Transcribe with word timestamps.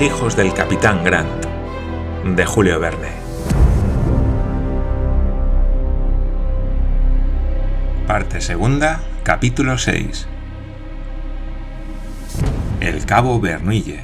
Hijos 0.00 0.36
del 0.36 0.54
capitán 0.54 1.02
Grant, 1.02 1.44
de 2.24 2.46
Julio 2.46 2.78
Verne. 2.78 3.08
Parte 8.06 8.40
segunda, 8.40 9.00
capítulo 9.24 9.76
6. 9.76 10.28
El 12.78 13.04
cabo 13.06 13.40
Bernuille. 13.40 14.02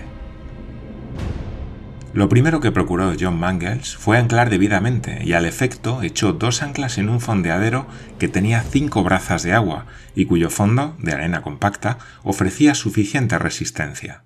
Lo 2.13 2.29
primero 2.29 2.59
que 2.59 2.73
procuró 2.73 3.13
John 3.19 3.39
Mangles 3.39 3.97
fue 3.97 4.19
anclar 4.19 4.51
debidamente 4.51 5.21
y 5.25 5.35
al 5.35 5.47
efecto 5.47 6.03
echó 6.03 6.33
dos 6.33 6.65
anclas 6.65 6.99
en 6.99 7.09
un 7.09 7.21
fondeadero 7.21 7.87
que 8.19 8.27
tenía 8.27 8.63
cinco 8.63 9.05
brazas 9.05 9.45
de 9.45 9.53
agua 9.53 9.87
y 10.17 10.27
cuyo 10.27 10.51
fondo, 10.51 10.97
de 10.99 11.13
arena 11.13 11.43
compacta, 11.43 11.99
ofrecía 12.25 12.75
suficiente 12.75 13.39
resistencia. 13.39 14.25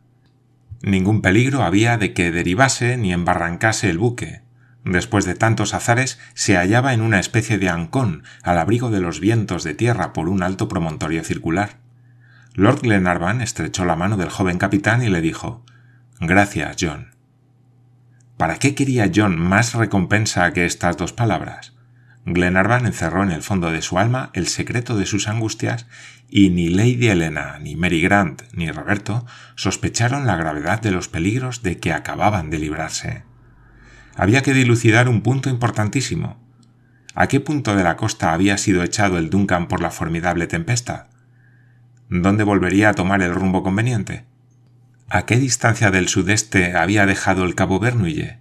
Ningún 0.82 1.22
peligro 1.22 1.62
había 1.62 1.98
de 1.98 2.12
que 2.12 2.30
derivase 2.30 2.96
ni 2.96 3.12
embarrancase 3.12 3.90
el 3.90 3.98
buque. 3.98 4.42
Después 4.84 5.24
de 5.24 5.34
tantos 5.34 5.74
azares, 5.74 6.18
se 6.34 6.56
hallaba 6.56 6.94
en 6.94 7.02
una 7.02 7.18
especie 7.20 7.58
de 7.58 7.68
ancón 7.68 8.22
al 8.42 8.58
abrigo 8.58 8.90
de 8.90 9.00
los 9.00 9.20
vientos 9.20 9.64
de 9.64 9.74
tierra 9.74 10.12
por 10.12 10.28
un 10.28 10.42
alto 10.42 10.68
promontorio 10.68 11.24
circular. 11.24 11.78
Lord 12.54 12.82
Glenarvan 12.82 13.40
estrechó 13.40 13.84
la 13.84 13.96
mano 13.96 14.16
del 14.16 14.30
joven 14.30 14.58
capitán 14.58 15.02
y 15.02 15.08
le 15.08 15.20
dijo 15.20 15.64
Gracias, 16.20 16.76
John. 16.80 17.14
¿Para 18.36 18.56
qué 18.56 18.74
quería 18.74 19.10
John 19.14 19.38
más 19.38 19.74
recompensa 19.74 20.52
que 20.52 20.64
estas 20.64 20.96
dos 20.96 21.12
palabras? 21.12 21.74
Glenarvan 22.34 22.86
encerró 22.86 23.22
en 23.22 23.30
el 23.30 23.42
fondo 23.42 23.70
de 23.70 23.82
su 23.82 23.98
alma 23.98 24.30
el 24.32 24.46
secreto 24.46 24.96
de 24.96 25.06
sus 25.06 25.28
angustias 25.28 25.86
y 26.28 26.50
ni 26.50 26.68
Lady 26.68 27.08
Helena, 27.08 27.58
ni 27.60 27.76
Mary 27.76 28.00
Grant, 28.00 28.42
ni 28.52 28.70
Roberto 28.70 29.26
sospecharon 29.54 30.26
la 30.26 30.36
gravedad 30.36 30.80
de 30.80 30.90
los 30.90 31.08
peligros 31.08 31.62
de 31.62 31.78
que 31.78 31.92
acababan 31.92 32.50
de 32.50 32.58
librarse. 32.58 33.24
Había 34.16 34.42
que 34.42 34.52
dilucidar 34.52 35.08
un 35.08 35.22
punto 35.22 35.48
importantísimo. 35.48 36.42
¿A 37.14 37.28
qué 37.28 37.40
punto 37.40 37.76
de 37.76 37.84
la 37.84 37.96
costa 37.96 38.32
había 38.32 38.58
sido 38.58 38.82
echado 38.82 39.16
el 39.18 39.30
Duncan 39.30 39.68
por 39.68 39.80
la 39.80 39.90
formidable 39.90 40.46
tempestad? 40.46 41.06
¿Dónde 42.10 42.44
volvería 42.44 42.90
a 42.90 42.94
tomar 42.94 43.22
el 43.22 43.34
rumbo 43.34 43.62
conveniente? 43.62 44.24
¿A 45.08 45.24
qué 45.24 45.36
distancia 45.36 45.90
del 45.90 46.08
sudeste 46.08 46.76
había 46.76 47.06
dejado 47.06 47.44
el 47.44 47.54
cabo 47.54 47.78
Bernuille? 47.78 48.38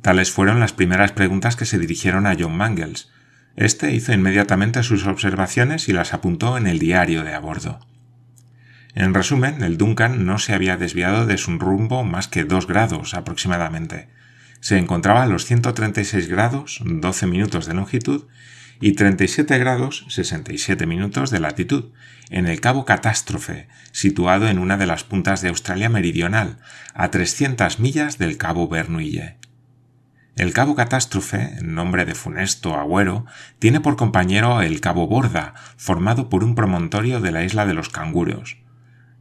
Tales 0.00 0.32
fueron 0.32 0.58
las 0.58 0.72
primeras 0.72 1.12
preguntas 1.12 1.54
que 1.54 1.64
se 1.64 1.78
dirigieron 1.78 2.26
a 2.26 2.34
John 2.36 2.56
Mangles. 2.56 3.11
Este 3.56 3.92
hizo 3.92 4.12
inmediatamente 4.12 4.82
sus 4.82 5.06
observaciones 5.06 5.88
y 5.88 5.92
las 5.92 6.14
apuntó 6.14 6.56
en 6.56 6.66
el 6.66 6.78
diario 6.78 7.22
de 7.22 7.34
a 7.34 7.40
bordo. 7.40 7.80
En 8.94 9.14
resumen, 9.14 9.62
el 9.62 9.78
Duncan 9.78 10.26
no 10.26 10.38
se 10.38 10.54
había 10.54 10.76
desviado 10.76 11.26
de 11.26 11.38
su 11.38 11.58
rumbo 11.58 12.04
más 12.04 12.28
que 12.28 12.44
dos 12.44 12.66
grados 12.66 13.14
aproximadamente. 13.14 14.08
Se 14.60 14.78
encontraba 14.78 15.22
a 15.22 15.26
los 15.26 15.44
136 15.44 16.28
grados 16.28 16.80
12 16.84 17.26
minutos 17.26 17.66
de 17.66 17.74
longitud 17.74 18.24
y 18.80 18.92
37 18.92 19.58
grados 19.58 20.04
67 20.08 20.86
minutos 20.86 21.30
de 21.30 21.40
latitud, 21.40 21.92
en 22.30 22.46
el 22.46 22.60
Cabo 22.60 22.84
Catástrofe, 22.84 23.68
situado 23.92 24.48
en 24.48 24.58
una 24.58 24.76
de 24.76 24.86
las 24.86 25.04
puntas 25.04 25.40
de 25.40 25.50
Australia 25.50 25.88
Meridional, 25.88 26.58
a 26.94 27.10
300 27.10 27.78
millas 27.78 28.18
del 28.18 28.38
Cabo 28.38 28.68
Bernuille. 28.68 29.36
El 30.34 30.54
Cabo 30.54 30.74
Catástrofe, 30.74 31.58
nombre 31.62 32.06
de 32.06 32.14
funesto 32.14 32.74
agüero, 32.74 33.26
tiene 33.58 33.80
por 33.80 33.96
compañero 33.96 34.62
el 34.62 34.80
Cabo 34.80 35.06
Borda, 35.06 35.52
formado 35.76 36.30
por 36.30 36.42
un 36.42 36.54
promontorio 36.54 37.20
de 37.20 37.32
la 37.32 37.44
isla 37.44 37.66
de 37.66 37.74
los 37.74 37.90
canguros. 37.90 38.56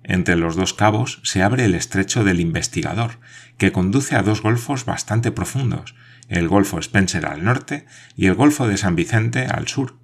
Entre 0.04 0.38
los 0.38 0.56
dos 0.56 0.74
cabos 0.74 1.20
se 1.24 1.44
abre 1.44 1.66
el 1.66 1.76
estrecho 1.76 2.24
del 2.24 2.40
Investigador, 2.40 3.20
que 3.58 3.74
conduce 3.74 4.16
a 4.16 4.24
dos 4.24 4.42
golfos 4.42 4.86
bastante 4.86 5.32
profundos, 5.32 5.96
el 6.30 6.48
Golfo 6.48 6.80
Spencer 6.80 7.26
al 7.26 7.44
norte 7.44 7.86
y 8.16 8.28
el 8.28 8.36
Golfo 8.36 8.70
de 8.70 8.78
San 8.78 8.96
Vicente 8.96 9.48
al 9.48 9.68
sur. 9.68 9.98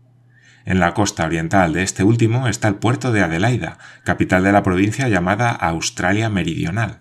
En 0.66 0.82
la 0.82 0.94
costa 0.94 1.26
oriental 1.26 1.72
de 1.72 1.84
este 1.84 2.04
último 2.04 2.50
está 2.50 2.68
el 2.68 2.76
puerto 2.76 3.14
de 3.14 3.24
Adelaida, 3.24 3.78
capital 4.04 4.44
de 4.44 4.52
la 4.52 4.62
provincia 4.62 5.08
llamada 5.08 5.52
Australia 5.52 6.30
Meridional. 6.30 7.00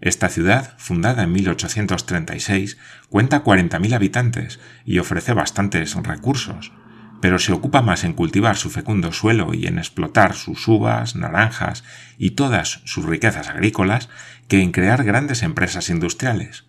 Esta 0.00 0.28
ciudad, 0.28 0.74
fundada 0.78 1.22
en 1.22 1.32
1836, 1.32 2.76
cuenta 3.08 3.42
40.000 3.42 3.94
habitantes 3.94 4.60
y 4.84 4.98
ofrece 4.98 5.32
bastantes 5.32 5.94
recursos, 5.94 6.72
pero 7.20 7.38
se 7.38 7.52
ocupa 7.52 7.82
más 7.82 8.04
en 8.04 8.12
cultivar 8.12 8.56
su 8.56 8.70
fecundo 8.70 9.12
suelo 9.12 9.54
y 9.54 9.66
en 9.66 9.78
explotar 9.78 10.34
sus 10.34 10.68
uvas, 10.68 11.16
naranjas 11.16 11.82
y 12.18 12.32
todas 12.32 12.82
sus 12.84 13.06
riquezas 13.06 13.48
agrícolas 13.48 14.08
que 14.48 14.60
en 14.60 14.72
crear 14.72 15.02
grandes 15.02 15.42
empresas 15.42 15.88
industriales. 15.88 16.66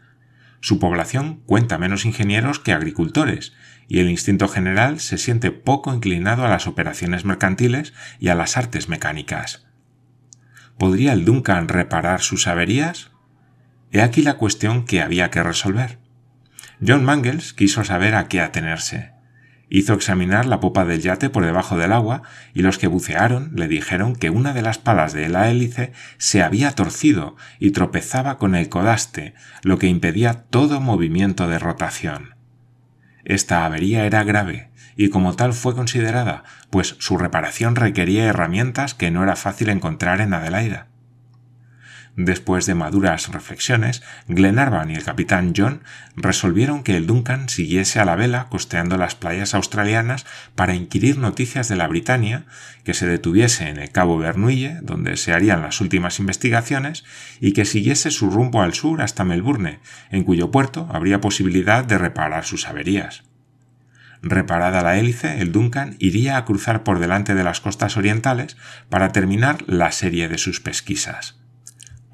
Su 0.60 0.80
población 0.80 1.42
cuenta 1.46 1.78
menos 1.78 2.06
ingenieros 2.06 2.60
que 2.60 2.74
agricultores, 2.74 3.54
y 3.90 4.00
el 4.00 4.10
instinto 4.10 4.48
general 4.48 5.00
se 5.00 5.18
siente 5.18 5.52
poco 5.52 5.94
inclinado 5.94 6.46
a 6.46 6.50
las 6.50 6.68
operaciones 6.68 7.24
mercantiles 7.24 7.94
y 8.20 8.30
a 8.30 8.36
las 8.36 8.58
artes 8.58 8.90
mecánicas. 8.90 9.66
¿Podría 10.78 11.14
el 11.14 11.26
Duncan 11.26 11.68
reparar 11.68 12.22
sus 12.22 12.48
averías? 12.48 13.12
He 13.92 14.02
aquí 14.02 14.22
la 14.22 14.36
cuestión 14.36 14.86
que 14.86 15.02
había 15.02 15.30
que 15.30 15.44
resolver. 15.44 16.00
John 16.86 17.06
Mangles 17.06 17.53
quiso 17.53 17.84
saber 17.84 18.16
a 18.16 18.28
qué 18.28 18.42
atenerse. 18.42 19.12
Hizo 19.70 19.94
examinar 19.94 20.46
la 20.46 20.59
popa 20.59 20.86
del 20.86 21.02
yate 21.02 21.30
por 21.30 21.46
debajo 21.46 21.78
del 21.78 21.92
agua 21.92 22.22
y 22.53 22.62
los 22.62 22.78
que 22.78 22.88
bucearon 22.88 23.52
le 23.56 23.68
dijeron 23.68 24.16
que 24.16 24.30
una 24.30 24.53
de 24.53 24.62
las 24.62 24.78
palas 24.78 25.12
de 25.12 25.28
la 25.28 25.50
hélice 25.50 25.92
se 26.18 26.42
había 26.42 26.72
torcido 26.72 27.36
y 27.59 27.72
tropezaba 27.72 28.38
con 28.38 28.56
el 28.56 28.70
codaste, 28.70 29.34
lo 29.64 29.78
que 29.78 29.88
impedía 29.88 30.44
todo 30.50 30.80
movimiento 30.80 31.50
de 31.50 31.59
rotación. 31.59 32.36
Esta 33.25 33.66
avería 33.66 34.06
era 34.06 34.24
grave 34.24 34.72
y 34.96 35.09
como 35.09 35.36
tal 35.36 35.54
fue 35.54 35.75
considerada, 35.75 36.44
pues 36.69 36.96
su 37.00 37.18
reparación 37.18 37.75
requería 37.75 38.25
herramientas 38.25 38.94
que 38.94 39.12
no 39.12 39.22
era 39.22 39.36
fácil 39.36 39.69
encontrar 39.69 40.22
en 40.22 40.34
Adelaida. 40.34 40.88
Después 42.18 42.66
de 42.66 42.74
maduras 42.74 43.28
reflexiones, 43.32 44.02
Glenarvan 44.28 44.90
y 44.90 44.96
el 44.96 45.04
capitán 45.04 45.54
John 45.56 45.84
resolvieron 46.16 46.82
que 46.82 46.98
el 46.98 47.06
Duncan 47.06 47.48
siguiese 47.48 48.00
a 48.00 48.06
la 48.06 48.16
vela 48.16 48.48
costeando 48.50 48.98
las 48.98 49.14
playas 49.14 49.54
australianas 49.54 50.26
para 50.56 50.74
inquirir 50.74 51.20
noticias 51.20 51.70
de 51.70 51.76
la 51.76 51.88
Britania, 51.88 52.46
que 52.84 52.96
se 52.96 53.06
detuviese 53.06 53.70
en 53.70 53.78
el 53.78 53.92
Cabo 53.92 54.18
Bernuille, 54.18 54.80
donde 54.82 55.16
se 55.16 55.32
harían 55.32 55.62
las 55.62 55.80
últimas 55.80 56.18
investigaciones, 56.18 57.06
y 57.40 57.54
que 57.54 57.66
siguiese 57.66 58.10
su 58.10 58.32
rumbo 58.32 58.64
al 58.64 58.74
sur 58.74 59.04
hasta 59.04 59.24
Melbourne, 59.24 59.80
en 60.10 60.24
cuyo 60.24 60.50
puerto 60.50 60.90
habría 60.92 61.22
posibilidad 61.22 61.86
de 61.86 62.00
reparar 62.00 62.46
sus 62.46 62.68
averías. 62.68 63.26
Reparada 64.24 64.82
la 64.82 64.98
hélice, 64.98 65.40
el 65.40 65.52
Duncan 65.52 65.96
iría 66.00 66.38
a 66.38 66.46
cruzar 66.46 66.84
por 66.84 66.98
delante 66.98 67.36
de 67.36 67.44
las 67.44 67.62
costas 67.62 67.96
orientales 67.96 68.58
para 68.90 69.12
terminar 69.12 69.64
la 69.68 69.92
serie 69.92 70.28
de 70.30 70.40
sus 70.40 70.62
pesquisas. 70.62 71.38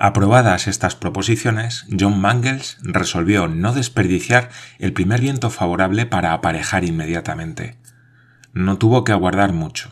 Aprobadas 0.06 0.68
estas 0.68 0.96
proposiciones, 0.96 1.86
John 1.97 2.19
Mangles 2.19 2.78
resolvió 2.81 3.47
no 3.47 3.72
desperdiciar 3.72 4.50
el 4.78 4.91
primer 4.91 5.22
viento 5.22 5.50
favorable 5.50 6.06
para 6.06 6.34
aparejar 6.34 6.84
inmediatamente. 6.84 7.78
No 8.52 8.78
tuvo 8.78 9.06
que 9.06 9.14
aguardar 9.14 9.53
mucho. 9.53 9.91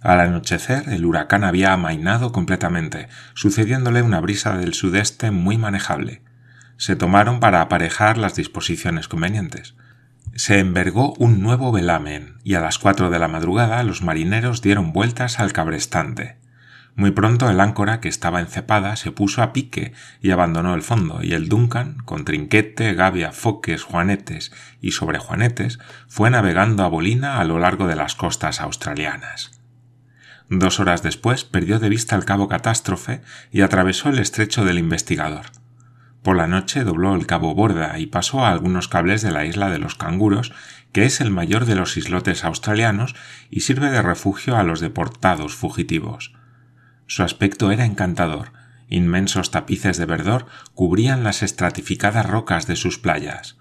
Al 0.00 0.18
anochecer 0.18 0.88
el 0.88 1.06
huracán 1.06 1.44
había 1.44 1.72
amainado 1.72 2.32
completamente, 2.32 3.06
sucediéndole 3.34 4.02
una 4.02 4.18
brisa 4.18 4.58
del 4.58 4.74
sudeste 4.74 5.30
muy 5.30 5.56
manejable. 5.56 6.22
Se 6.76 6.96
tomaron 6.96 7.38
para 7.38 7.60
aparejar 7.60 8.18
las 8.18 8.34
disposiciones 8.34 9.06
convenientes. 9.06 9.76
Se 10.34 10.58
envergó 10.58 11.14
un 11.18 11.42
nuevo 11.42 11.70
velamen, 11.70 12.38
y 12.42 12.54
a 12.56 12.60
las 12.60 12.80
cuatro 12.80 13.08
de 13.08 13.20
la 13.20 13.28
madrugada 13.28 13.80
los 13.84 14.02
marineros 14.02 14.62
dieron 14.62 14.92
vueltas 14.92 15.38
al 15.38 15.52
cabrestante. 15.52 16.38
Muy 16.96 17.10
pronto 17.10 17.50
el 17.50 17.60
áncora, 17.60 18.00
que 18.00 18.08
estaba 18.08 18.40
encepada, 18.40 18.94
se 18.94 19.10
puso 19.10 19.42
a 19.42 19.52
pique 19.52 19.92
y 20.20 20.30
abandonó 20.30 20.74
el 20.74 20.82
fondo, 20.82 21.24
y 21.24 21.32
el 21.32 21.48
Duncan, 21.48 21.96
con 22.04 22.24
trinquete, 22.24 22.94
gavia, 22.94 23.32
foques, 23.32 23.82
juanetes 23.82 24.52
y 24.80 24.92
sobre 24.92 25.18
juanetes, 25.18 25.80
fue 26.06 26.30
navegando 26.30 26.84
a 26.84 26.88
bolina 26.88 27.40
a 27.40 27.44
lo 27.44 27.58
largo 27.58 27.88
de 27.88 27.96
las 27.96 28.14
costas 28.14 28.60
australianas. 28.60 29.60
Dos 30.48 30.78
horas 30.78 31.02
después 31.02 31.42
perdió 31.44 31.80
de 31.80 31.88
vista 31.88 32.14
el 32.14 32.24
cabo 32.24 32.48
Catástrofe 32.48 33.22
y 33.50 33.62
atravesó 33.62 34.10
el 34.10 34.20
estrecho 34.20 34.64
del 34.64 34.78
Investigador. 34.78 35.46
Por 36.22 36.36
la 36.36 36.46
noche 36.46 36.84
dobló 36.84 37.16
el 37.16 37.26
cabo 37.26 37.54
Borda 37.54 37.98
y 37.98 38.06
pasó 38.06 38.44
a 38.44 38.50
algunos 38.50 38.86
cables 38.86 39.20
de 39.20 39.32
la 39.32 39.44
isla 39.44 39.68
de 39.68 39.78
los 39.78 39.96
canguros, 39.96 40.52
que 40.92 41.04
es 41.04 41.20
el 41.20 41.30
mayor 41.30 41.64
de 41.64 41.74
los 41.74 41.96
islotes 41.96 42.44
australianos 42.44 43.16
y 43.50 43.60
sirve 43.60 43.90
de 43.90 44.00
refugio 44.00 44.56
a 44.56 44.62
los 44.62 44.80
deportados 44.80 45.54
fugitivos. 45.54 46.32
Su 47.06 47.22
aspecto 47.22 47.70
era 47.70 47.84
encantador. 47.84 48.52
Inmensos 48.88 49.50
tapices 49.50 49.96
de 49.96 50.06
verdor 50.06 50.46
cubrían 50.74 51.24
las 51.24 51.42
estratificadas 51.42 52.26
rocas 52.26 52.66
de 52.66 52.76
sus 52.76 52.98
playas. 52.98 53.56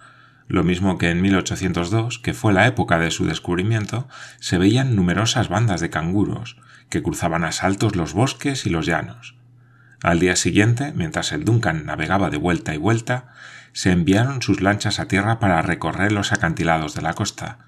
Lo 0.47 0.63
mismo 0.63 0.97
que 0.97 1.09
en 1.09 1.21
1802, 1.21 2.19
que 2.19 2.33
fue 2.33 2.53
la 2.53 2.67
época 2.67 2.99
de 2.99 3.11
su 3.11 3.25
descubrimiento, 3.25 4.07
se 4.39 4.57
veían 4.57 4.95
numerosas 4.95 5.49
bandas 5.49 5.81
de 5.81 5.89
canguros, 5.89 6.57
que 6.89 7.01
cruzaban 7.01 7.43
a 7.43 7.51
saltos 7.51 7.95
los 7.95 8.13
bosques 8.13 8.65
y 8.65 8.69
los 8.69 8.85
llanos. 8.85 9.35
Al 10.03 10.19
día 10.19 10.35
siguiente, 10.35 10.91
mientras 10.93 11.31
el 11.31 11.45
Duncan 11.45 11.85
navegaba 11.85 12.29
de 12.29 12.37
vuelta 12.37 12.73
y 12.73 12.77
vuelta, 12.77 13.33
se 13.71 13.91
enviaron 13.91 14.41
sus 14.41 14.61
lanchas 14.61 14.99
a 14.99 15.07
tierra 15.07 15.39
para 15.39 15.61
recorrer 15.61 16.11
los 16.11 16.33
acantilados 16.33 16.93
de 16.93 17.01
la 17.01 17.13
costa. 17.13 17.59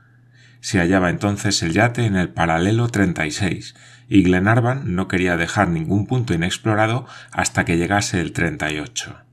Se 0.60 0.80
hallaba 0.80 1.10
entonces 1.10 1.64
el 1.64 1.74
yate 1.74 2.06
en 2.06 2.16
el 2.16 2.30
paralelo 2.30 2.90
36 2.90 3.74
y 4.08 4.24
Glenarvan 4.24 4.96
no 4.96 5.08
quería 5.08 5.38
dejar 5.38 5.70
ningún 5.70 6.08
punto 6.08 6.34
inexplorado 6.34 7.06
hasta 7.32 7.66
que 7.66 7.78
llegase 7.78 8.22
el 8.22 8.34
38. 8.34 9.26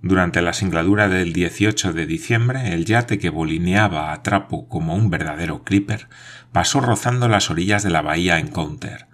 Durante 0.00 0.42
la 0.42 0.52
singladura 0.52 1.08
del 1.08 1.32
18 1.32 1.92
de 1.92 2.06
diciembre, 2.06 2.72
el 2.72 2.84
yate 2.84 3.18
que 3.18 3.30
bolineaba 3.30 4.12
a 4.12 4.22
trapo 4.22 4.68
como 4.68 4.94
un 4.94 5.10
verdadero 5.10 5.64
clipper 5.64 6.08
pasó 6.52 6.80
rozando 6.80 7.28
las 7.28 7.50
orillas 7.50 7.82
de 7.82 7.90
la 7.90 8.02
bahía 8.02 8.38
Encounter. 8.38 9.06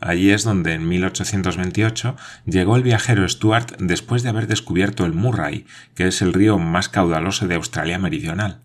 Allí 0.00 0.30
es 0.30 0.44
donde 0.44 0.74
en 0.74 0.88
1828 0.88 2.16
llegó 2.46 2.76
el 2.76 2.82
viajero 2.82 3.28
Stuart 3.28 3.76
después 3.80 4.22
de 4.22 4.30
haber 4.30 4.46
descubierto 4.46 5.04
el 5.04 5.12
Murray, 5.12 5.66
que 5.94 6.06
es 6.06 6.22
el 6.22 6.32
río 6.32 6.58
más 6.58 6.88
caudaloso 6.88 7.46
de 7.48 7.56
Australia 7.56 7.98
Meridional. 7.98 8.60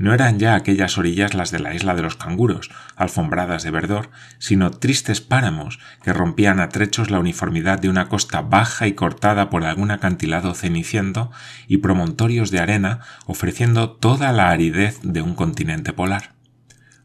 No 0.00 0.14
eran 0.14 0.38
ya 0.38 0.54
aquellas 0.54 0.96
orillas 0.96 1.34
las 1.34 1.50
de 1.50 1.58
la 1.58 1.74
isla 1.74 1.94
de 1.94 2.00
los 2.00 2.16
canguros, 2.16 2.70
alfombradas 2.96 3.64
de 3.64 3.70
verdor, 3.70 4.08
sino 4.38 4.70
tristes 4.70 5.20
páramos 5.20 5.78
que 6.02 6.14
rompían 6.14 6.58
a 6.58 6.70
trechos 6.70 7.10
la 7.10 7.18
uniformidad 7.18 7.78
de 7.78 7.90
una 7.90 8.08
costa 8.08 8.40
baja 8.40 8.86
y 8.86 8.94
cortada 8.94 9.50
por 9.50 9.62
algún 9.62 9.90
acantilado 9.90 10.54
ceniciento 10.54 11.30
y 11.68 11.76
promontorios 11.76 12.50
de 12.50 12.60
arena 12.60 13.00
ofreciendo 13.26 13.90
toda 13.90 14.32
la 14.32 14.48
aridez 14.48 14.98
de 15.02 15.20
un 15.20 15.34
continente 15.34 15.92
polar. 15.92 16.32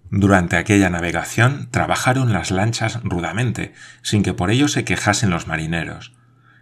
Durante 0.09 0.55
aquella 0.55 0.89
navegación 0.89 1.67
trabajaron 1.71 2.31
las 2.31 2.49
lanchas 2.49 3.01
rudamente, 3.03 3.73
sin 4.03 4.23
que 4.23 4.33
por 4.33 4.51
ello 4.51 4.69
se 4.69 4.85
quejasen 4.85 5.31
los 5.31 5.47
marineros. 5.47 6.13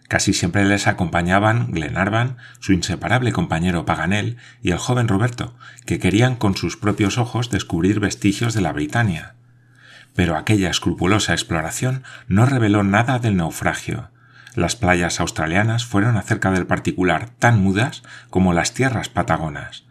Casi 0.07 0.33
siempre 0.33 0.65
les 0.65 0.87
acompañaban 0.87 1.71
Glenarvan, 1.71 2.37
su 2.59 2.73
inseparable 2.73 3.31
compañero 3.31 3.85
Paganel 3.85 4.37
y 4.61 4.71
el 4.71 4.77
joven 4.77 5.07
Roberto, 5.07 5.55
que 5.85 5.99
querían 5.99 6.35
con 6.35 6.55
sus 6.55 6.77
propios 6.77 7.17
ojos 7.17 7.49
descubrir 7.49 7.99
vestigios 7.99 8.53
de 8.53 8.61
la 8.61 8.73
Britania. 8.73 9.35
Pero 10.15 10.35
aquella 10.35 10.69
escrupulosa 10.69 11.33
exploración 11.33 12.03
no 12.27 12.45
reveló 12.45 12.83
nada 12.83 13.17
del 13.17 13.37
naufragio. 13.37 14.09
Las 14.55 14.75
playas 14.75 15.19
australianas 15.19 15.85
fueron 15.85 16.17
acerca 16.17 16.51
del 16.51 16.67
particular 16.67 17.29
tan 17.39 17.63
mudas 17.63 18.03
como 18.29 18.53
las 18.53 18.73
tierras 18.73 19.09
patagonas. 19.09 19.85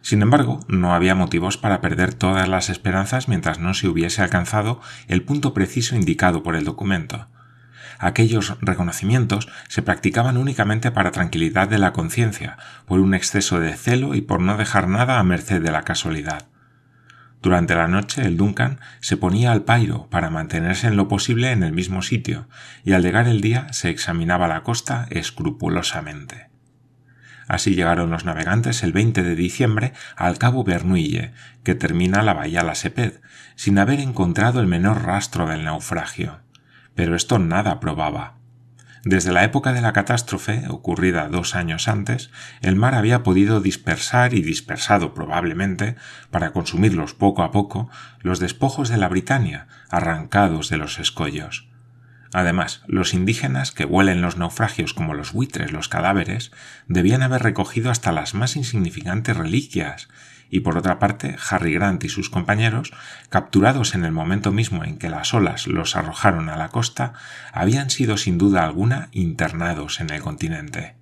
Sin 0.00 0.22
embargo, 0.22 0.60
no 0.68 0.94
había 0.94 1.16
motivos 1.16 1.56
para 1.56 1.80
perder 1.80 2.14
todas 2.14 2.48
las 2.48 2.70
esperanzas 2.70 3.26
mientras 3.26 3.58
no 3.58 3.74
se 3.74 3.88
hubiese 3.88 4.22
alcanzado 4.22 4.80
el 5.08 5.22
punto 5.22 5.52
preciso 5.52 5.96
indicado 5.96 6.44
por 6.44 6.54
el 6.54 6.64
documento 6.64 7.26
aquellos 7.98 8.56
reconocimientos 8.60 9.48
se 9.68 9.82
practicaban 9.82 10.36
únicamente 10.36 10.90
para 10.90 11.10
tranquilidad 11.10 11.68
de 11.68 11.78
la 11.78 11.92
conciencia, 11.92 12.56
por 12.86 13.00
un 13.00 13.14
exceso 13.14 13.60
de 13.60 13.74
celo 13.74 14.14
y 14.14 14.20
por 14.20 14.40
no 14.40 14.56
dejar 14.56 14.88
nada 14.88 15.18
a 15.18 15.24
merced 15.24 15.62
de 15.62 15.70
la 15.70 15.82
casualidad. 15.82 16.48
Durante 17.42 17.74
la 17.74 17.86
noche 17.86 18.22
el 18.22 18.36
Duncan 18.36 18.80
se 19.00 19.16
ponía 19.16 19.52
al 19.52 19.62
pairo 19.62 20.08
para 20.10 20.30
mantenerse 20.30 20.88
en 20.88 20.96
lo 20.96 21.06
posible 21.06 21.52
en 21.52 21.62
el 21.62 21.72
mismo 21.72 22.02
sitio, 22.02 22.48
y 22.84 22.92
al 22.92 23.02
llegar 23.02 23.28
el 23.28 23.40
día 23.40 23.72
se 23.72 23.90
examinaba 23.90 24.48
la 24.48 24.62
costa 24.62 25.06
escrupulosamente. 25.10 26.48
Así 27.46 27.76
llegaron 27.76 28.10
los 28.10 28.24
navegantes 28.24 28.82
el 28.82 28.92
20 28.92 29.22
de 29.22 29.36
diciembre 29.36 29.92
al 30.16 30.38
cabo 30.38 30.64
Bernuille, 30.64 31.32
que 31.62 31.76
termina 31.76 32.22
la 32.22 32.34
bahía 32.34 32.64
La 32.64 32.74
Seped, 32.74 33.20
sin 33.54 33.78
haber 33.78 34.00
encontrado 34.00 34.60
el 34.60 34.66
menor 34.66 35.04
rastro 35.04 35.46
del 35.46 35.64
naufragio 35.64 36.40
pero 36.96 37.14
esto 37.14 37.38
nada 37.38 37.78
probaba. 37.78 38.34
Desde 39.04 39.32
la 39.32 39.44
época 39.44 39.72
de 39.72 39.80
la 39.80 39.92
catástrofe, 39.92 40.64
ocurrida 40.68 41.28
dos 41.28 41.54
años 41.54 41.86
antes, 41.86 42.32
el 42.60 42.74
mar 42.74 42.96
había 42.96 43.22
podido 43.22 43.60
dispersar 43.60 44.34
y 44.34 44.42
dispersado 44.42 45.14
probablemente, 45.14 45.94
para 46.32 46.50
consumirlos 46.50 47.14
poco 47.14 47.44
a 47.44 47.52
poco, 47.52 47.88
los 48.20 48.40
despojos 48.40 48.88
de 48.88 48.96
la 48.96 49.06
Britania, 49.06 49.68
arrancados 49.90 50.70
de 50.70 50.78
los 50.78 50.98
escollos. 50.98 51.68
Además, 52.32 52.82
los 52.88 53.14
indígenas 53.14 53.70
que 53.70 53.84
huelen 53.84 54.22
los 54.22 54.36
naufragios 54.36 54.92
como 54.92 55.14
los 55.14 55.32
buitres 55.32 55.70
los 55.70 55.88
cadáveres, 55.88 56.50
debían 56.88 57.22
haber 57.22 57.44
recogido 57.44 57.92
hasta 57.92 58.10
las 58.10 58.34
más 58.34 58.56
insignificantes 58.56 59.36
reliquias, 59.36 60.08
y 60.50 60.60
por 60.60 60.78
otra 60.78 60.98
parte 60.98 61.36
Harry 61.50 61.72
Grant 61.72 62.04
y 62.04 62.08
sus 62.08 62.30
compañeros, 62.30 62.92
capturados 63.28 63.94
en 63.94 64.04
el 64.04 64.12
momento 64.12 64.52
mismo 64.52 64.84
en 64.84 64.98
que 64.98 65.10
las 65.10 65.34
olas 65.34 65.66
los 65.66 65.96
arrojaron 65.96 66.48
a 66.48 66.56
la 66.56 66.68
costa, 66.68 67.14
habían 67.52 67.90
sido 67.90 68.16
sin 68.16 68.38
duda 68.38 68.64
alguna 68.64 69.08
internados 69.12 70.00
en 70.00 70.10
el 70.10 70.20
continente. 70.22 70.96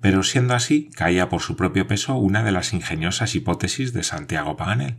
Pero 0.00 0.24
siendo 0.24 0.54
así, 0.54 0.90
caía 0.96 1.28
por 1.28 1.42
su 1.42 1.56
propio 1.56 1.86
peso 1.86 2.16
una 2.16 2.42
de 2.42 2.52
las 2.52 2.72
ingeniosas 2.72 3.34
hipótesis 3.34 3.92
de 3.92 4.02
Santiago 4.02 4.56
Paganel. 4.56 4.96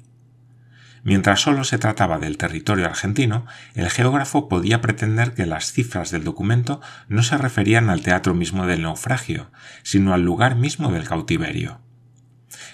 Mientras 1.03 1.41
solo 1.41 1.65
se 1.65 1.77
trataba 1.77 2.17
del 2.17 2.37
territorio 2.37 2.85
argentino, 2.85 3.45
el 3.75 3.89
geógrafo 3.89 4.47
podía 4.47 4.79
pretender 4.79 5.33
que 5.33 5.45
las 5.45 5.73
cifras 5.73 6.11
del 6.11 6.23
documento 6.23 6.79
no 7.09 7.23
se 7.23 7.37
referían 7.37 7.89
al 7.89 8.01
teatro 8.01 8.33
mismo 8.33 8.65
del 8.65 8.83
naufragio, 8.83 9.51
sino 9.83 10.13
al 10.13 10.21
lugar 10.21 10.55
mismo 10.55 10.93
del 10.93 11.05
cautiverio. 11.05 11.82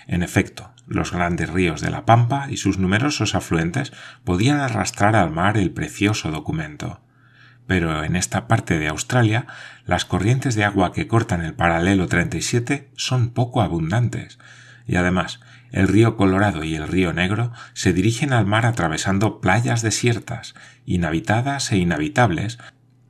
En 0.08 0.24
efecto, 0.24 0.72
los 0.88 1.12
grandes 1.12 1.50
ríos 1.50 1.82
de 1.82 1.90
la 1.90 2.06
Pampa 2.06 2.48
y 2.50 2.58
sus 2.58 2.78
numerosos 2.78 3.36
afluentes 3.36 3.94
podían 4.24 4.60
arrastrar 4.60 5.16
al 5.16 5.32
mar 5.32 5.58
el 5.58 5.72
precioso 5.72 6.32
documento. 6.32 7.02
Pero 7.68 8.04
en 8.04 8.16
esta 8.16 8.48
parte 8.48 8.80
de 8.80 8.88
Australia, 8.88 9.46
las 9.86 10.06
corrientes 10.06 10.56
de 10.56 10.64
agua 10.64 10.92
que 10.92 11.08
cortan 11.08 11.42
el 11.42 11.54
paralelo 11.54 12.08
37 12.08 12.90
son 12.96 13.30
poco 13.30 13.62
abundantes, 13.62 14.40
y 14.88 14.96
además 14.96 15.40
el 15.72 15.88
río 15.88 16.18
Colorado 16.18 16.64
y 16.64 16.76
el 16.76 16.88
río 16.88 17.14
Negro 17.14 17.52
se 17.74 17.94
dirigen 17.94 18.34
al 18.34 18.48
mar 18.48 18.66
atravesando 18.66 19.40
playas 19.40 19.84
desiertas, 19.84 20.56
inhabitadas 20.86 21.72
e 21.72 21.78
inhabitables, 21.78 22.58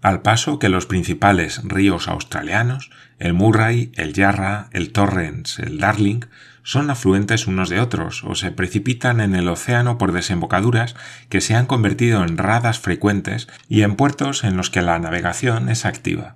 al 0.02 0.22
paso 0.22 0.60
que 0.60 0.70
los 0.70 0.86
principales 0.86 1.62
ríos 1.64 2.08
australianos, 2.08 2.90
el 3.18 3.34
Murray, 3.34 3.92
el 3.96 4.14
Yarra, 4.14 4.70
el 4.72 4.92
Torrens, 4.92 5.60
el 5.60 5.78
Darling, 5.78 6.22
son 6.64 6.90
afluentes 6.90 7.48
unos 7.48 7.70
de 7.70 7.80
otros 7.80 8.24
o 8.24 8.36
se 8.36 8.52
precipitan 8.52 9.20
en 9.20 9.36
el 9.36 9.50
océano 9.50 9.98
por 9.98 10.12
desembocaduras 10.12 10.96
que 11.28 11.42
se 11.42 11.56
han 11.56 11.66
convertido 11.66 12.24
en 12.24 12.38
radas 12.38 12.80
frecuentes 12.80 13.48
y 13.68 13.82
en 13.82 13.96
puertos 13.96 14.44
en 14.44 14.56
los 14.56 14.70
que 14.70 14.82
la 14.82 15.00
navegación 15.00 15.68
es 15.68 15.86
activa. 15.86 16.36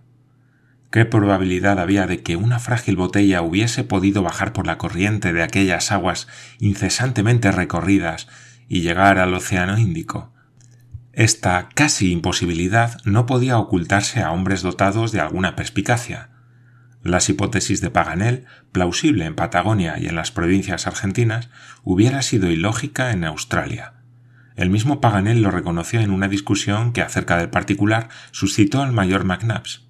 ¿Qué 0.92 1.06
probabilidad 1.06 1.80
había 1.80 2.06
de 2.06 2.22
que 2.22 2.36
una 2.36 2.60
frágil 2.60 2.98
botella 2.98 3.42
hubiese 3.42 3.84
podido 3.84 4.24
bajar 4.24 4.54
por 4.54 4.68
la 4.68 4.78
corriente 4.78 5.34
de 5.34 5.42
aquellas 5.42 5.92
aguas 5.92 6.28
incesantemente 6.60 7.52
recorridas 7.52 8.28
y 8.68 8.82
llegar 8.82 9.20
al 9.20 9.34
Océano 9.34 9.78
Índico? 9.78 10.33
Esta 11.14 11.70
casi 11.76 12.12
imposibilidad 12.12 13.00
no 13.06 13.26
podía 13.26 13.60
ocultarse 13.60 14.22
a 14.22 14.32
hombres 14.32 14.64
dotados 14.64 15.12
de 15.12 15.20
alguna 15.20 15.56
perspicacia, 15.56 16.30
las 17.04 17.28
hipótesis 17.30 17.82
de 17.82 17.92
Paganel, 17.92 18.46
plausible 18.72 19.26
en 19.26 19.36
Patagonia 19.36 20.00
y 20.00 20.08
en 20.08 20.16
las 20.16 20.32
provincias 20.32 20.88
argentinas, 20.88 21.50
hubiera 21.84 22.22
sido 22.22 22.50
ilógica 22.50 23.12
en 23.12 23.26
Australia. 23.26 23.94
El 24.56 24.70
mismo 24.70 25.02
Paganel 25.02 25.42
lo 25.42 25.52
reconoció 25.52 26.00
en 26.00 26.12
una 26.12 26.30
discusión 26.30 26.94
que 26.94 27.02
acerca 27.02 27.38
del 27.38 27.50
particular 27.50 28.10
suscitó 28.32 28.82
al 28.82 28.94
mayor 28.94 29.26
McNabbs. 29.26 29.86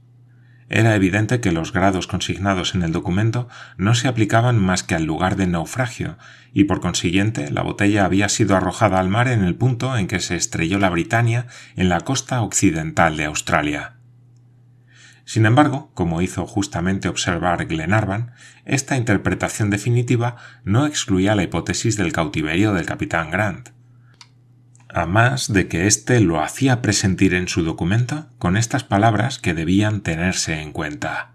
Era 0.75 0.95
evidente 0.95 1.39
que 1.39 1.51
los 1.51 1.71
grados 1.71 2.07
consignados 2.07 2.73
en 2.73 2.81
el 2.81 2.91
documento 2.91 3.47
no 3.77 3.93
se 3.93 4.07
aplicaban 4.07 4.57
más 4.57 4.81
que 4.81 4.95
al 4.95 5.03
lugar 5.03 5.35
del 5.35 5.51
naufragio, 5.51 6.17
y 6.51 6.63
por 6.63 6.81
consiguiente 6.81 7.51
la 7.51 7.61
botella 7.61 8.05
había 8.05 8.27
sido 8.27 8.55
arrojada 8.55 8.99
al 8.99 9.07
mar 9.07 9.27
en 9.27 9.43
el 9.43 9.53
punto 9.53 9.95
en 9.95 10.07
que 10.07 10.19
se 10.19 10.35
estrelló 10.35 10.79
la 10.79 10.89
Britania 10.89 11.45
en 11.75 11.89
la 11.89 11.99
costa 11.99 12.41
occidental 12.41 13.17
de 13.17 13.25
Australia. 13.25 13.97
Sin 15.25 15.45
embargo, 15.45 15.91
como 15.93 16.23
hizo 16.23 16.47
justamente 16.47 17.07
observar 17.07 17.67
Glenarvan, 17.67 18.31
esta 18.65 18.97
interpretación 18.97 19.69
definitiva 19.69 20.37
no 20.63 20.87
excluía 20.87 21.35
la 21.35 21.43
hipótesis 21.43 21.97
del 21.97 22.11
cautiverio 22.11 22.73
del 22.73 22.87
capitán 22.87 23.29
Grant. 23.29 23.69
A 24.95 25.07
más 25.07 25.51
de 25.51 25.67
que 25.67 25.87
éste 25.87 26.19
lo 26.19 26.39
hacía 26.39 26.83
presentir 26.83 27.33
en 27.33 27.47
su 27.47 27.63
documento 27.63 28.27
con 28.37 28.55
estas 28.55 28.83
palabras 28.83 29.39
que 29.39 29.55
debían 29.55 30.01
tenerse 30.01 30.61
en 30.61 30.71
cuenta. 30.71 31.31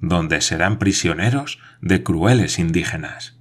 Donde 0.00 0.40
serán 0.40 0.78
prisioneros 0.78 1.58
de 1.80 2.04
crueles 2.04 2.60
indígenas. 2.60 3.36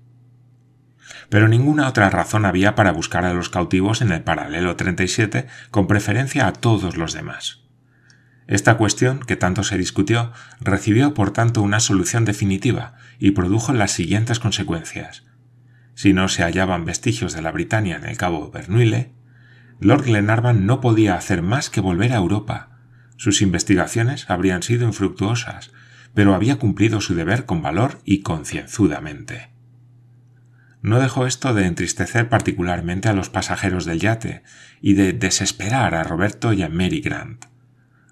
Pero 1.30 1.48
ninguna 1.48 1.88
otra 1.88 2.10
razón 2.10 2.44
había 2.44 2.74
para 2.74 2.92
buscar 2.92 3.24
a 3.24 3.36
los 3.36 3.50
cautivos 3.50 4.02
en 4.02 4.12
el 4.12 4.24
paralelo 4.24 4.76
37 4.76 5.46
con 5.70 5.86
preferencia 5.86 6.48
a 6.48 6.54
todos 6.54 6.98
los 6.98 7.14
demás. 7.14 7.60
Esta 8.48 8.78
cuestión, 8.78 9.20
que 9.20 9.36
tanto 9.36 9.64
se 9.64 9.78
discutió, 9.78 10.34
recibió 10.60 11.14
por 11.14 11.30
tanto 11.30 11.62
una 11.62 11.80
solución 11.80 12.26
definitiva 12.26 12.96
y 13.20 13.32
produjo 13.32 13.74
las 13.74 13.92
siguientes 13.92 14.40
consecuencias. 14.40 15.24
Si 15.96 16.14
no 16.14 16.28
se 16.28 16.44
hallaban 16.44 16.86
vestigios 16.86 17.34
de 17.34 17.42
la 17.42 17.52
Britania 17.52 17.98
en 17.98 18.06
el 18.06 18.18
cabo 18.18 18.50
Bernuille, 18.52 19.12
Lord 19.80 20.06
Glenarvan 20.06 20.66
no 20.66 20.82
podía 20.82 21.16
hacer 21.16 21.42
más 21.42 21.70
que 21.70 21.82
volver 21.82 22.14
a 22.14 22.18
Europa, 22.18 22.70
Sus 23.16 23.42
investigaciones 23.42 24.30
habrían 24.30 24.64
sido 24.64 24.88
infructuosas, 24.88 25.72
pero 26.14 26.34
había 26.34 26.58
cumplido 26.58 27.00
su 27.00 27.16
deber 27.16 27.46
con 27.46 27.62
valor 27.62 28.00
y 28.04 28.22
concienzudamente. 28.22 29.50
No 30.82 31.00
dejó 31.00 31.26
esto 31.26 31.54
de 31.54 31.66
entristecer 31.66 32.28
particularmente 32.28 33.08
a 33.08 33.14
los 33.14 33.30
pasajeros 33.30 33.86
del 33.86 34.00
yate 34.00 34.44
y 34.82 34.96
de 34.96 35.14
desesperar 35.14 35.96
a 35.96 36.04
Roberto 36.04 36.52
y 36.52 36.62
a 36.64 36.70
Mary 36.70 37.00
Grant. 37.00 37.46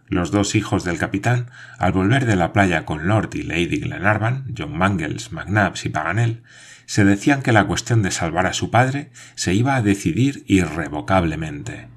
Los 0.08 0.32
dos 0.32 0.56
hijos 0.56 0.84
del 0.84 0.98
capitán, 0.98 1.52
al 1.78 1.92
volver 1.92 2.26
de 2.26 2.36
la 2.36 2.54
playa 2.54 2.86
con 2.86 3.08
Lord 3.08 3.32
y 3.34 3.44
Lady 3.44 3.80
Glenarvan, 3.80 4.54
John 4.58 4.78
Mangles, 4.78 5.32
McNabbs 5.32 5.86
y 5.86 5.90
Paganel, 5.90 6.44
se 6.92 7.06
decían 7.06 7.42
que 7.42 7.54
la 7.54 7.68
cuestión 7.68 8.04
de 8.04 8.12
salvar 8.12 8.48
a 8.48 8.52
su 8.52 8.70
padre 8.70 9.12
se 9.36 9.54
iba 9.54 9.78
a 9.78 9.82
decidir 9.82 10.44
irrevocablemente. 10.46 11.88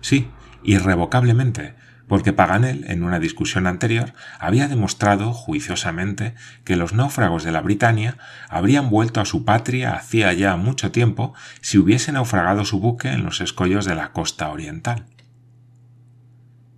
Sí, 0.00 0.30
irrevocablemente, 0.62 1.74
porque 2.06 2.32
Paganel, 2.32 2.84
en 2.86 3.02
una 3.02 3.18
discusión 3.18 3.66
anterior, 3.66 4.12
había 4.38 4.68
demostrado 4.68 5.32
juiciosamente 5.32 6.36
que 6.62 6.76
los 6.76 6.92
náufragos 6.92 7.42
de 7.42 7.50
la 7.50 7.62
Britania 7.62 8.16
habrían 8.48 8.90
vuelto 8.90 9.20
a 9.20 9.24
su 9.24 9.44
patria 9.44 9.94
hacía 9.94 10.32
ya 10.34 10.54
mucho 10.54 10.92
tiempo 10.92 11.34
si 11.60 11.78
hubiese 11.78 12.12
naufragado 12.12 12.64
su 12.64 12.78
buque 12.78 13.08
en 13.08 13.24
los 13.24 13.40
escollos 13.40 13.86
de 13.86 13.96
la 13.96 14.12
costa 14.12 14.50
oriental. 14.50 15.06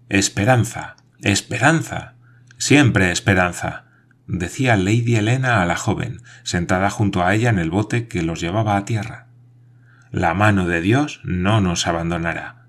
Esperanza, 0.09 0.97
esperanza, 1.21 2.15
siempre 2.57 3.13
esperanza, 3.13 3.85
decía 4.27 4.77
Lady 4.77 5.17
Helena 5.17 5.63
a 5.63 5.67
la 5.67 5.77
joven, 5.77 6.23
sentada 6.43 6.91
junto 6.91 7.23
a 7.23 7.35
ella 7.35 7.51
en 7.51 7.59
el 7.59 7.71
bote 7.71 8.09
que 8.09 8.23
los 8.23 8.41
llevaba 8.41 8.77
a 8.77 8.85
tierra. 8.85 9.29
La 10.11 10.35
mano 10.35 10.67
de 10.67 10.81
Dios 10.81 11.21
no 11.25 11.61
nos 11.61 11.87
abandonará. 11.87 12.67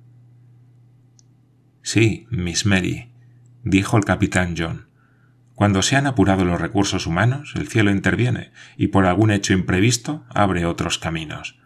Sí, 1.81 2.27
Miss 2.29 2.65
Mary, 2.65 3.11
dijo 3.63 3.97
el 3.97 4.05
capitán 4.05 4.55
John. 4.57 4.87
Cuando 5.55 5.81
se 5.81 5.95
han 5.95 6.05
apurado 6.05 6.45
los 6.45 6.61
recursos 6.61 7.07
humanos, 7.07 7.53
el 7.55 7.67
cielo 7.67 7.89
interviene 7.89 8.51
y 8.75 8.89
por 8.89 9.05
algún 9.05 9.31
hecho 9.31 9.53
imprevisto 9.53 10.25
abre 10.29 10.65
otros 10.65 10.97
caminos. 10.99 11.57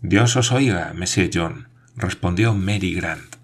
Dios 0.00 0.36
os 0.36 0.52
oiga, 0.52 0.92
Monsieur 0.94 1.30
John, 1.32 1.68
respondió 1.96 2.54
Mary 2.54 2.94
Grant. 2.94 3.36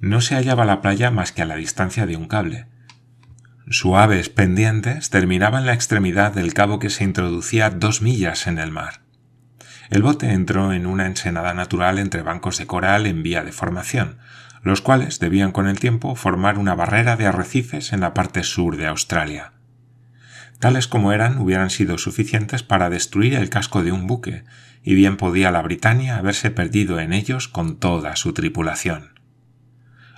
No 0.00 0.20
se 0.20 0.34
hallaba 0.34 0.64
la 0.64 0.80
playa 0.80 1.10
más 1.10 1.30
que 1.30 1.42
a 1.42 1.46
la 1.46 1.56
distancia 1.56 2.06
de 2.06 2.16
un 2.16 2.26
cable. 2.26 2.66
Suaves 3.72 4.28
pendientes 4.28 5.10
terminaban 5.10 5.64
la 5.64 5.74
extremidad 5.74 6.34
del 6.34 6.54
cabo 6.54 6.80
que 6.80 6.90
se 6.90 7.04
introducía 7.04 7.70
dos 7.70 8.02
millas 8.02 8.48
en 8.48 8.58
el 8.58 8.72
mar. 8.72 9.02
El 9.90 10.02
bote 10.02 10.32
entró 10.32 10.72
en 10.72 10.86
una 10.86 11.06
ensenada 11.06 11.54
natural 11.54 12.00
entre 12.00 12.22
bancos 12.22 12.58
de 12.58 12.66
coral 12.66 13.06
en 13.06 13.22
vía 13.22 13.44
de 13.44 13.52
formación, 13.52 14.18
los 14.64 14.80
cuales 14.80 15.20
debían 15.20 15.52
con 15.52 15.68
el 15.68 15.78
tiempo 15.78 16.16
formar 16.16 16.58
una 16.58 16.74
barrera 16.74 17.14
de 17.14 17.28
arrecifes 17.28 17.92
en 17.92 18.00
la 18.00 18.12
parte 18.12 18.42
sur 18.42 18.76
de 18.76 18.88
Australia. 18.88 19.52
Tales 20.58 20.88
como 20.88 21.12
eran 21.12 21.38
hubieran 21.38 21.70
sido 21.70 21.96
suficientes 21.96 22.64
para 22.64 22.90
destruir 22.90 23.34
el 23.34 23.50
casco 23.50 23.84
de 23.84 23.92
un 23.92 24.08
buque, 24.08 24.42
y 24.82 24.94
bien 24.94 25.16
podía 25.16 25.52
la 25.52 25.62
Britania 25.62 26.16
haberse 26.16 26.50
perdido 26.50 26.98
en 26.98 27.12
ellos 27.12 27.46
con 27.46 27.78
toda 27.78 28.16
su 28.16 28.32
tripulación. 28.32 29.19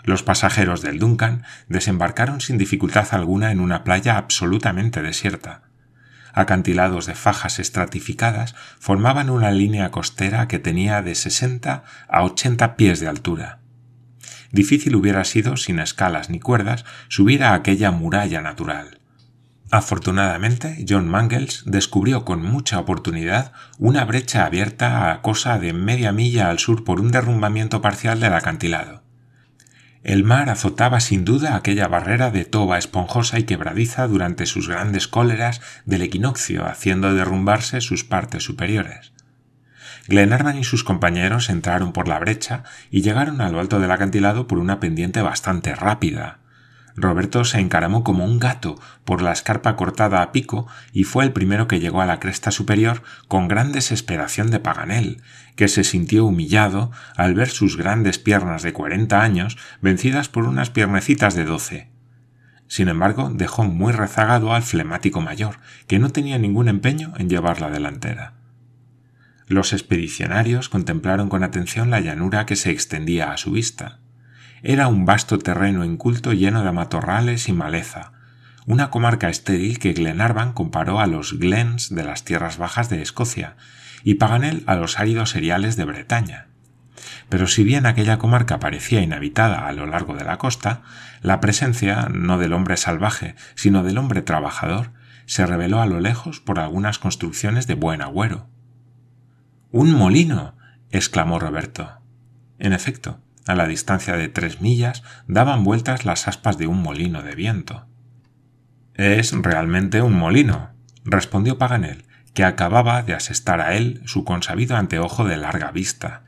Los 0.04 0.22
pasajeros 0.22 0.82
del 0.82 0.98
Duncan 0.98 1.44
desembarcaron 1.68 2.40
sin 2.40 2.58
dificultad 2.58 3.08
alguna 3.12 3.52
en 3.52 3.60
una 3.60 3.84
playa 3.84 4.16
absolutamente 4.16 5.02
desierta. 5.02 5.62
Acantilados 6.34 7.06
de 7.06 7.14
fajas 7.14 7.58
estratificadas 7.58 8.54
formaban 8.78 9.30
una 9.30 9.50
línea 9.50 9.90
costera 9.90 10.48
que 10.48 10.58
tenía 10.58 11.02
de 11.02 11.14
60 11.14 11.84
a 12.08 12.24
80 12.24 12.76
pies 12.76 13.00
de 13.00 13.08
altura. 13.08 13.58
Difícil 14.50 14.96
hubiera 14.96 15.24
sido, 15.24 15.56
sin 15.56 15.78
escalas 15.78 16.30
ni 16.30 16.40
cuerdas, 16.40 16.84
subir 17.08 17.44
a 17.44 17.54
aquella 17.54 17.90
muralla 17.90 18.40
natural. 18.40 18.98
Afortunadamente, 19.70 20.84
John 20.86 21.08
Mangles 21.08 21.62
descubrió 21.64 22.26
con 22.26 22.42
mucha 22.42 22.78
oportunidad 22.78 23.52
una 23.78 24.04
brecha 24.04 24.44
abierta 24.44 25.10
a 25.10 25.22
cosa 25.22 25.58
de 25.58 25.72
media 25.72 26.12
milla 26.12 26.50
al 26.50 26.58
sur 26.58 26.84
por 26.84 27.00
un 27.00 27.10
derrumbamiento 27.10 27.80
parcial 27.80 28.20
del 28.20 28.34
acantilado. 28.34 29.01
El 30.02 30.24
mar 30.24 30.50
azotaba 30.50 30.98
sin 30.98 31.24
duda 31.24 31.54
aquella 31.54 31.86
barrera 31.86 32.32
de 32.32 32.44
toba 32.44 32.76
esponjosa 32.76 33.38
y 33.38 33.44
quebradiza 33.44 34.08
durante 34.08 34.46
sus 34.46 34.68
grandes 34.68 35.06
cóleras 35.06 35.60
del 35.84 36.02
equinoccio, 36.02 36.66
haciendo 36.66 37.14
derrumbarse 37.14 37.80
sus 37.80 38.02
partes 38.02 38.42
superiores. 38.42 39.12
Glenarvan 40.08 40.58
y 40.58 40.64
sus 40.64 40.82
compañeros 40.82 41.48
entraron 41.48 41.92
por 41.92 42.08
la 42.08 42.18
brecha 42.18 42.64
y 42.90 43.02
llegaron 43.02 43.40
a 43.40 43.50
lo 43.50 43.60
alto 43.60 43.78
del 43.78 43.92
acantilado 43.92 44.48
por 44.48 44.58
una 44.58 44.80
pendiente 44.80 45.22
bastante 45.22 45.74
rápida. 45.76 46.41
Roberto 46.96 47.44
se 47.44 47.58
encaramó 47.58 48.04
como 48.04 48.24
un 48.24 48.38
gato 48.38 48.78
por 49.04 49.22
la 49.22 49.32
escarpa 49.32 49.76
cortada 49.76 50.22
a 50.22 50.32
pico 50.32 50.66
y 50.92 51.04
fue 51.04 51.24
el 51.24 51.32
primero 51.32 51.66
que 51.66 51.80
llegó 51.80 52.02
a 52.02 52.06
la 52.06 52.20
cresta 52.20 52.50
superior 52.50 53.02
con 53.28 53.48
gran 53.48 53.72
desesperación 53.72 54.50
de 54.50 54.60
Paganel, 54.60 55.22
que 55.56 55.68
se 55.68 55.84
sintió 55.84 56.26
humillado 56.26 56.90
al 57.16 57.34
ver 57.34 57.48
sus 57.48 57.76
grandes 57.76 58.18
piernas 58.18 58.62
de 58.62 58.72
cuarenta 58.72 59.22
años 59.22 59.56
vencidas 59.80 60.28
por 60.28 60.44
unas 60.44 60.70
piernecitas 60.70 61.34
de 61.34 61.44
doce. 61.44 61.88
Sin 62.68 62.88
embargo, 62.88 63.30
dejó 63.32 63.64
muy 63.64 63.92
rezagado 63.92 64.54
al 64.54 64.62
flemático 64.62 65.20
mayor, 65.20 65.56
que 65.86 65.98
no 65.98 66.10
tenía 66.10 66.38
ningún 66.38 66.68
empeño 66.68 67.12
en 67.18 67.28
llevar 67.28 67.60
la 67.60 67.70
delantera. 67.70 68.34
Los 69.46 69.74
expedicionarios 69.74 70.70
contemplaron 70.70 71.28
con 71.28 71.44
atención 71.44 71.90
la 71.90 72.00
llanura 72.00 72.46
que 72.46 72.56
se 72.56 72.70
extendía 72.70 73.32
a 73.32 73.36
su 73.36 73.50
vista. 73.50 73.98
Era 74.64 74.86
un 74.86 75.04
vasto 75.04 75.38
terreno 75.38 75.84
inculto 75.84 76.32
lleno 76.32 76.62
de 76.62 76.70
matorrales 76.70 77.48
y 77.48 77.52
maleza, 77.52 78.12
una 78.64 78.90
comarca 78.90 79.28
estéril 79.28 79.80
que 79.80 79.92
Glenarvan 79.92 80.52
comparó 80.52 81.00
a 81.00 81.08
los 81.08 81.36
glens 81.38 81.92
de 81.92 82.04
las 82.04 82.24
tierras 82.24 82.58
bajas 82.58 82.88
de 82.88 83.02
Escocia 83.02 83.56
y 84.04 84.14
Paganel 84.14 84.62
a 84.66 84.76
los 84.76 85.00
áridos 85.00 85.30
seriales 85.30 85.74
de 85.76 85.84
Bretaña. 85.84 86.46
Pero 87.28 87.48
si 87.48 87.64
bien 87.64 87.86
aquella 87.86 88.18
comarca 88.18 88.60
parecía 88.60 89.00
inhabitada 89.00 89.66
a 89.66 89.72
lo 89.72 89.86
largo 89.86 90.14
de 90.14 90.24
la 90.24 90.38
costa, 90.38 90.82
la 91.22 91.40
presencia 91.40 92.08
no 92.08 92.38
del 92.38 92.52
hombre 92.52 92.76
salvaje, 92.76 93.34
sino 93.56 93.82
del 93.82 93.98
hombre 93.98 94.22
trabajador, 94.22 94.92
se 95.26 95.44
reveló 95.44 95.80
a 95.80 95.86
lo 95.86 95.98
lejos 95.98 96.38
por 96.38 96.60
algunas 96.60 97.00
construcciones 97.00 97.66
de 97.66 97.74
buen 97.74 98.00
agüero. 98.00 98.48
¡Un 99.72 99.92
molino! 99.92 100.54
exclamó 100.90 101.40
Roberto. 101.40 101.98
En 102.58 102.72
efecto, 102.72 103.18
a 103.46 103.54
la 103.54 103.66
distancia 103.66 104.16
de 104.16 104.28
tres 104.28 104.60
millas 104.60 105.02
daban 105.26 105.64
vueltas 105.64 106.04
las 106.04 106.28
aspas 106.28 106.58
de 106.58 106.66
un 106.66 106.82
molino 106.82 107.22
de 107.22 107.34
viento. 107.34 107.86
Es 108.94 109.32
realmente 109.32 110.02
un 110.02 110.14
molino, 110.14 110.70
respondió 111.04 111.58
Paganel, 111.58 112.04
que 112.34 112.44
acababa 112.44 113.02
de 113.02 113.14
asestar 113.14 113.60
a 113.60 113.74
él 113.74 114.02
su 114.04 114.24
consabido 114.24 114.76
anteojo 114.76 115.24
de 115.24 115.36
larga 115.36 115.70
vista. 115.70 116.24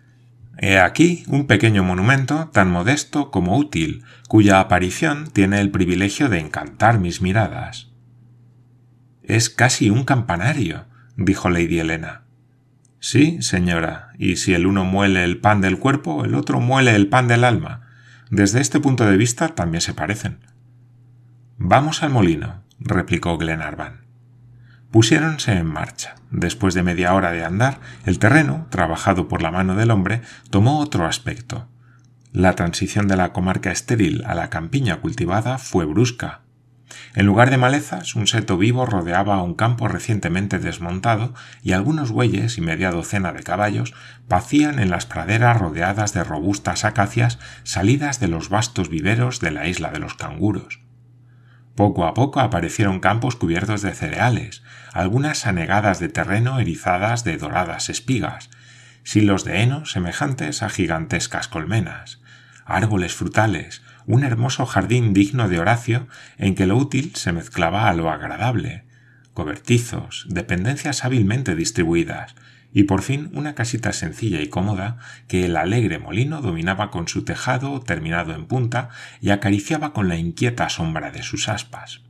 He 0.58 0.78
aquí 0.78 1.24
un 1.26 1.46
pequeño 1.46 1.82
monumento 1.82 2.50
tan 2.52 2.70
modesto 2.70 3.30
como 3.30 3.56
útil, 3.56 4.04
cuya 4.28 4.60
aparición 4.60 5.28
tiene 5.32 5.60
el 5.60 5.70
privilegio 5.70 6.28
de 6.28 6.38
encantar 6.38 6.98
mis 6.98 7.20
miradas. 7.20 7.90
Es 9.22 9.50
casi 9.50 9.90
un 9.90 10.04
campanario, 10.04 10.86
dijo 11.16 11.48
Lady 11.48 11.80
Helena. 11.80 12.23
Sí, 13.06 13.42
señora, 13.42 14.12
y 14.16 14.36
si 14.36 14.54
el 14.54 14.64
uno 14.64 14.86
muele 14.86 15.24
el 15.24 15.36
pan 15.36 15.60
del 15.60 15.78
cuerpo, 15.78 16.24
el 16.24 16.34
otro 16.34 16.58
muele 16.58 16.94
el 16.94 17.06
pan 17.06 17.28
del 17.28 17.44
alma. 17.44 17.82
Desde 18.30 18.62
este 18.62 18.80
punto 18.80 19.04
de 19.04 19.18
vista 19.18 19.48
también 19.48 19.82
se 19.82 19.92
parecen. 19.92 20.38
Vamos 21.58 22.02
al 22.02 22.08
molino, 22.08 22.62
replicó 22.78 23.36
Glenarvan. 23.36 24.06
Pusiéronse 24.90 25.52
en 25.52 25.66
marcha. 25.66 26.14
Después 26.30 26.72
de 26.72 26.82
media 26.82 27.12
hora 27.12 27.32
de 27.32 27.44
andar, 27.44 27.78
el 28.06 28.18
terreno, 28.18 28.68
trabajado 28.70 29.28
por 29.28 29.42
la 29.42 29.50
mano 29.50 29.76
del 29.76 29.90
hombre, 29.90 30.22
tomó 30.48 30.78
otro 30.78 31.04
aspecto. 31.04 31.68
La 32.32 32.54
transición 32.54 33.06
de 33.06 33.18
la 33.18 33.34
comarca 33.34 33.70
estéril 33.70 34.24
a 34.24 34.34
la 34.34 34.48
campiña 34.48 35.02
cultivada 35.02 35.58
fue 35.58 35.84
brusca, 35.84 36.43
en 37.14 37.26
lugar 37.26 37.50
de 37.50 37.58
malezas, 37.58 38.14
un 38.14 38.26
seto 38.26 38.58
vivo 38.58 38.86
rodeaba 38.86 39.42
un 39.42 39.54
campo 39.54 39.88
recientemente 39.88 40.58
desmontado 40.58 41.34
y 41.62 41.72
algunos 41.72 42.10
bueyes 42.10 42.58
y 42.58 42.60
media 42.60 42.90
docena 42.90 43.32
de 43.32 43.42
caballos 43.42 43.94
pacían 44.28 44.78
en 44.78 44.90
las 44.90 45.06
praderas 45.06 45.58
rodeadas 45.58 46.12
de 46.12 46.24
robustas 46.24 46.84
acacias 46.84 47.38
salidas 47.62 48.20
de 48.20 48.28
los 48.28 48.48
vastos 48.48 48.88
viveros 48.88 49.40
de 49.40 49.50
la 49.50 49.66
isla 49.66 49.90
de 49.90 50.00
los 50.00 50.14
canguros. 50.14 50.80
Poco 51.74 52.06
a 52.06 52.14
poco 52.14 52.40
aparecieron 52.40 53.00
campos 53.00 53.34
cubiertos 53.36 53.82
de 53.82 53.94
cereales, 53.94 54.62
algunas 54.92 55.46
anegadas 55.46 55.98
de 55.98 56.08
terreno 56.08 56.60
erizadas 56.60 57.24
de 57.24 57.36
doradas 57.36 57.88
espigas, 57.88 58.50
silos 59.02 59.44
de 59.44 59.62
heno 59.62 59.84
semejantes 59.84 60.62
a 60.62 60.68
gigantescas 60.68 61.48
colmenas, 61.48 62.20
árboles 62.64 63.14
frutales, 63.14 63.82
un 64.06 64.24
hermoso 64.24 64.66
jardín 64.66 65.14
digno 65.14 65.48
de 65.48 65.58
Horacio 65.58 66.08
en 66.38 66.54
que 66.54 66.66
lo 66.66 66.76
útil 66.76 67.14
se 67.14 67.32
mezclaba 67.32 67.88
a 67.88 67.94
lo 67.94 68.10
agradable, 68.10 68.84
cobertizos, 69.32 70.26
dependencias 70.28 71.04
hábilmente 71.04 71.54
distribuidas, 71.54 72.34
y 72.72 72.84
por 72.84 73.02
fin 73.02 73.30
una 73.32 73.54
casita 73.54 73.92
sencilla 73.92 74.40
y 74.42 74.48
cómoda 74.48 74.98
que 75.28 75.44
el 75.44 75.56
alegre 75.56 75.98
molino 75.98 76.40
dominaba 76.40 76.90
con 76.90 77.06
su 77.06 77.24
tejado 77.24 77.80
terminado 77.80 78.34
en 78.34 78.46
punta 78.46 78.88
y 79.20 79.30
acariciaba 79.30 79.92
con 79.92 80.08
la 80.08 80.16
inquieta 80.16 80.68
sombra 80.68 81.12
de 81.12 81.22
sus 81.22 81.48
aspas. 81.48 82.02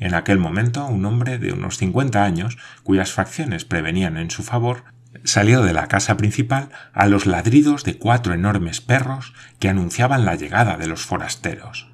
En 0.00 0.14
aquel 0.14 0.38
momento 0.38 0.86
un 0.86 1.04
hombre 1.04 1.38
de 1.38 1.52
unos 1.52 1.76
cincuenta 1.76 2.24
años, 2.24 2.58
cuyas 2.82 3.12
facciones 3.12 3.64
prevenían 3.64 4.16
en 4.16 4.30
su 4.30 4.42
favor, 4.42 4.84
salió 5.24 5.62
de 5.62 5.72
la 5.72 5.88
casa 5.88 6.16
principal 6.16 6.70
a 6.92 7.06
los 7.06 7.26
ladridos 7.26 7.84
de 7.84 7.98
cuatro 7.98 8.34
enormes 8.34 8.80
perros 8.80 9.34
que 9.58 9.68
anunciaban 9.68 10.24
la 10.24 10.34
llegada 10.34 10.76
de 10.76 10.86
los 10.86 11.04
forasteros. 11.04 11.90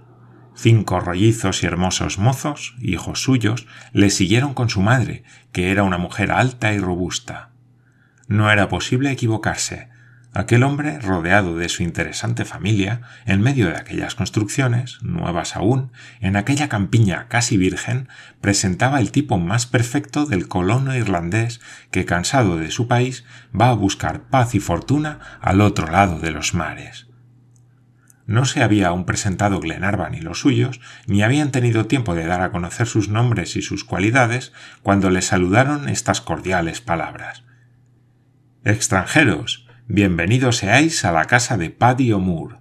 Cinco 0.54 1.00
rollizos 1.00 1.62
y 1.62 1.66
hermosos 1.66 2.18
mozos, 2.18 2.76
hijos 2.80 3.22
suyos, 3.22 3.66
le 3.92 4.10
siguieron 4.10 4.54
con 4.54 4.70
su 4.70 4.80
madre, 4.80 5.22
que 5.52 5.70
era 5.70 5.82
una 5.82 5.98
mujer 5.98 6.32
alta 6.32 6.72
y 6.72 6.78
robusta. 6.78 7.50
No 8.26 8.50
era 8.50 8.68
posible 8.68 9.10
equivocarse. 9.10 9.90
Aquel 10.38 10.64
hombre, 10.64 10.98
rodeado 10.98 11.56
de 11.56 11.70
su 11.70 11.82
interesante 11.82 12.44
familia, 12.44 13.00
en 13.24 13.40
medio 13.40 13.68
de 13.68 13.78
aquellas 13.78 14.14
construcciones, 14.14 14.98
nuevas 15.00 15.56
aún, 15.56 15.92
en 16.20 16.36
aquella 16.36 16.68
campiña 16.68 17.26
casi 17.28 17.56
virgen, 17.56 18.10
presentaba 18.42 19.00
el 19.00 19.12
tipo 19.12 19.38
más 19.38 19.64
perfecto 19.64 20.26
del 20.26 20.46
colono 20.46 20.94
irlandés 20.94 21.62
que, 21.90 22.04
cansado 22.04 22.58
de 22.58 22.70
su 22.70 22.86
país, 22.86 23.24
va 23.58 23.70
a 23.70 23.74
buscar 23.74 24.24
paz 24.24 24.54
y 24.54 24.60
fortuna 24.60 25.20
al 25.40 25.62
otro 25.62 25.90
lado 25.90 26.18
de 26.18 26.32
los 26.32 26.52
mares. 26.52 27.06
No 28.26 28.44
se 28.44 28.62
había 28.62 28.88
aún 28.88 29.06
presentado 29.06 29.58
Glenarvan 29.58 30.14
y 30.14 30.20
los 30.20 30.40
suyos, 30.40 30.82
ni 31.06 31.22
habían 31.22 31.50
tenido 31.50 31.86
tiempo 31.86 32.14
de 32.14 32.26
dar 32.26 32.42
a 32.42 32.50
conocer 32.50 32.86
sus 32.86 33.08
nombres 33.08 33.56
y 33.56 33.62
sus 33.62 33.84
cualidades, 33.84 34.52
cuando 34.82 35.08
le 35.08 35.22
saludaron 35.22 35.88
estas 35.88 36.20
cordiales 36.20 36.82
palabras. 36.82 37.42
Extranjeros, 38.64 39.65
Bienvenidos 39.88 40.56
seáis 40.56 41.04
a 41.04 41.12
la 41.12 41.26
casa 41.26 41.56
de 41.56 41.70
Paddy 41.70 42.12
O'Moore. 42.12 42.56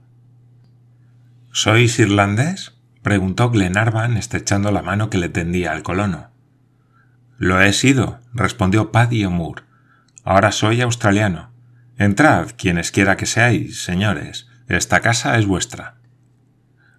¿Sois 1.51 1.98
irlandés? 1.98 2.75
preguntó 3.01 3.50
Glenarvan 3.50 4.15
estrechando 4.15 4.72
la 4.72 4.84
mano 4.84 5.10
que 5.10 5.17
le 5.17 5.27
tendía 5.27 5.72
al 5.72 5.82
colono. 5.82 6.29
Lo 7.39 7.60
he 7.60 7.74
sido, 7.74 8.20
respondió 8.32 8.91
Paddy 8.91 9.25
O'Moore. 9.25 9.63
Ahora 10.24 10.51
soy 10.51 10.82
australiano. 10.82 11.50
Entrad, 11.98 12.51
quienes 12.55 12.91
quiera 12.91 13.17
que 13.17 13.25
seáis, 13.25 13.84
señores. 13.84 14.48
Esta 14.67 15.00
casa 15.00 15.39
es 15.39 15.48
vuestra. 15.48 15.96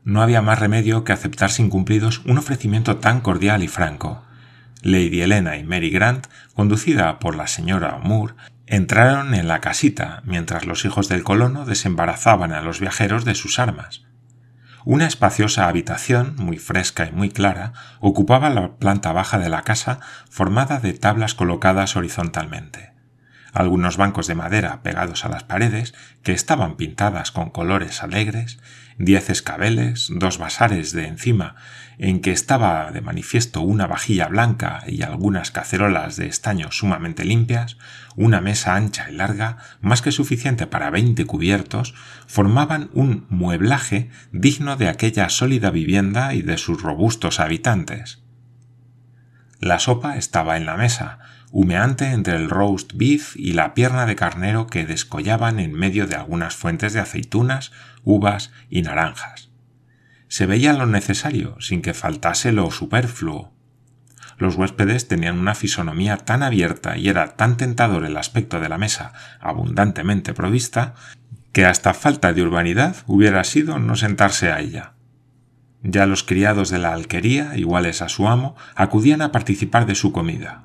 No 0.02 0.22
había 0.22 0.42
más 0.42 0.58
remedio 0.58 1.04
que 1.04 1.12
aceptar 1.12 1.52
sin 1.52 1.70
cumplidos 1.70 2.24
un 2.24 2.38
ofrecimiento 2.38 2.96
tan 2.96 3.20
cordial 3.20 3.62
y 3.62 3.68
franco. 3.68 4.24
Lady 4.82 5.20
Helena 5.20 5.56
y 5.56 5.62
Mary 5.62 5.90
Grant, 5.90 6.26
conducida 6.54 7.20
por 7.20 7.36
la 7.36 7.46
señora 7.46 7.94
O'Moore, 7.94 8.34
Entraron 8.66 9.34
en 9.34 9.46
la 9.46 9.60
casita 9.60 10.22
mientras 10.24 10.66
los 10.66 10.84
hijos 10.84 11.08
del 11.08 11.22
colono 11.22 11.64
desembarazaban 11.64 12.52
a 12.52 12.62
los 12.62 12.80
viajeros 12.80 13.24
de 13.24 13.36
sus 13.36 13.60
armas. 13.60 14.02
Una 14.84 15.06
espaciosa 15.06 15.68
habitación, 15.68 16.34
muy 16.36 16.58
fresca 16.58 17.06
y 17.06 17.12
muy 17.12 17.30
clara, 17.30 17.72
ocupaba 18.00 18.50
la 18.50 18.76
planta 18.76 19.12
baja 19.12 19.38
de 19.38 19.48
la 19.48 19.62
casa 19.62 20.00
formada 20.30 20.80
de 20.80 20.92
tablas 20.94 21.34
colocadas 21.34 21.96
horizontalmente. 21.96 22.92
Algunos 23.52 23.96
bancos 23.96 24.26
de 24.26 24.34
madera 24.34 24.82
pegados 24.82 25.24
a 25.24 25.28
las 25.28 25.44
paredes, 25.44 25.94
que 26.22 26.32
estaban 26.32 26.76
pintadas 26.76 27.30
con 27.30 27.50
colores 27.50 28.02
alegres, 28.02 28.58
diez 28.98 29.30
escabeles, 29.30 30.08
dos 30.10 30.38
vasares 30.38 30.92
de 30.92 31.06
encima 31.06 31.56
en 31.98 32.20
que 32.20 32.30
estaba 32.30 32.90
de 32.92 33.00
manifiesto 33.00 33.62
una 33.62 33.86
vajilla 33.86 34.28
blanca 34.28 34.82
y 34.86 35.02
algunas 35.02 35.50
cacerolas 35.50 36.16
de 36.16 36.26
estaño 36.26 36.70
sumamente 36.70 37.24
limpias, 37.24 37.78
una 38.16 38.40
mesa 38.40 38.74
ancha 38.74 39.10
y 39.10 39.14
larga, 39.14 39.58
más 39.80 40.02
que 40.02 40.12
suficiente 40.12 40.66
para 40.66 40.90
veinte 40.90 41.24
cubiertos, 41.24 41.94
formaban 42.26 42.90
un 42.92 43.26
mueblaje 43.28 44.10
digno 44.32 44.76
de 44.76 44.88
aquella 44.88 45.28
sólida 45.28 45.70
vivienda 45.70 46.34
y 46.34 46.42
de 46.42 46.58
sus 46.58 46.82
robustos 46.82 47.38
habitantes. 47.38 48.22
La 49.60 49.78
sopa 49.78 50.16
estaba 50.16 50.56
en 50.56 50.66
la 50.66 50.76
mesa, 50.76 51.18
humeante 51.50 52.10
entre 52.10 52.36
el 52.36 52.50
roast 52.50 52.92
beef 52.94 53.36
y 53.36 53.52
la 53.52 53.74
pierna 53.74 54.06
de 54.06 54.16
carnero 54.16 54.66
que 54.66 54.84
descollaban 54.84 55.60
en 55.60 55.72
medio 55.72 56.06
de 56.06 56.16
algunas 56.16 56.56
fuentes 56.56 56.92
de 56.92 57.00
aceitunas, 57.00 57.72
uvas 58.02 58.50
y 58.68 58.82
naranjas 58.82 59.46
se 60.28 60.46
veía 60.46 60.72
lo 60.72 60.86
necesario 60.86 61.56
sin 61.60 61.82
que 61.82 61.94
faltase 61.94 62.52
lo 62.52 62.70
superfluo. 62.70 63.55
Los 64.38 64.56
huéspedes 64.56 65.08
tenían 65.08 65.38
una 65.38 65.54
fisonomía 65.54 66.18
tan 66.18 66.42
abierta 66.42 66.98
y 66.98 67.08
era 67.08 67.36
tan 67.36 67.56
tentador 67.56 68.04
el 68.04 68.16
aspecto 68.16 68.60
de 68.60 68.68
la 68.68 68.78
mesa 68.78 69.12
abundantemente 69.40 70.34
provista 70.34 70.94
que 71.52 71.64
hasta 71.64 71.94
falta 71.94 72.34
de 72.34 72.42
urbanidad 72.42 72.96
hubiera 73.06 73.42
sido 73.44 73.78
no 73.78 73.96
sentarse 73.96 74.52
a 74.52 74.60
ella. 74.60 74.92
Ya 75.82 76.04
los 76.04 76.22
criados 76.22 76.68
de 76.68 76.78
la 76.78 76.92
alquería, 76.92 77.56
iguales 77.56 78.02
a 78.02 78.08
su 78.08 78.28
amo, 78.28 78.56
acudían 78.74 79.22
a 79.22 79.32
participar 79.32 79.86
de 79.86 79.94
su 79.94 80.12
comida. 80.12 80.64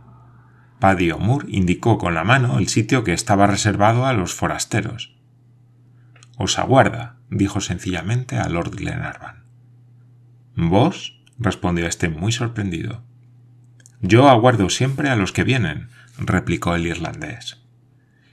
Paddy 0.79 1.11
O'Moore 1.11 1.47
indicó 1.49 1.97
con 1.97 2.15
la 2.15 2.23
mano 2.23 2.57
el 2.57 2.67
sitio 2.67 3.03
que 3.03 3.13
estaba 3.13 3.47
reservado 3.47 4.05
a 4.05 4.13
los 4.13 4.33
forasteros. 4.33 5.15
Os 6.37 6.57
aguarda, 6.57 7.17
dijo 7.29 7.61
sencillamente 7.61 8.37
a 8.37 8.49
Lord 8.49 8.71
Glenarvan. 8.75 9.45
¿Vos? 10.55 11.21
respondió 11.37 11.85
éste 11.85 12.09
muy 12.09 12.31
sorprendido. 12.31 13.03
Yo 14.01 14.27
aguardo 14.27 14.71
siempre 14.71 15.09
a 15.09 15.15
los 15.15 15.31
que 15.31 15.43
vienen, 15.43 15.89
replicó 16.17 16.73
el 16.73 16.87
irlandés. 16.87 17.61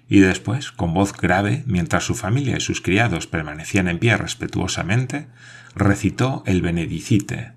Y 0.09 0.21
después, 0.21 0.73
con 0.73 0.95
voz 0.95 1.13
grave, 1.13 1.63
mientras 1.67 2.05
su 2.05 2.15
familia 2.15 2.57
y 2.57 2.61
sus 2.61 2.81
criados 2.81 3.27
permanecían 3.27 3.87
en 3.89 3.99
pie 3.99 4.17
respetuosamente, 4.17 5.29
recitó 5.75 6.43
el 6.47 6.63
Benedicite. 6.63 7.53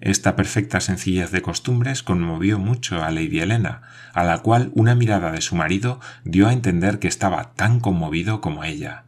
Esta 0.00 0.36
perfecta 0.36 0.78
sencillez 0.78 1.32
de 1.32 1.42
costumbres 1.42 2.04
conmovió 2.04 2.60
mucho 2.60 3.02
a 3.02 3.10
Lady 3.10 3.40
Helena, 3.40 3.82
a 4.14 4.22
la 4.22 4.38
cual 4.38 4.70
una 4.74 4.94
mirada 4.94 5.32
de 5.32 5.40
su 5.40 5.56
marido 5.56 6.00
dio 6.24 6.46
a 6.46 6.52
entender 6.52 7.00
que 7.00 7.08
estaba 7.08 7.54
tan 7.54 7.80
conmovido 7.80 8.40
como 8.40 8.62
ella. 8.62 9.04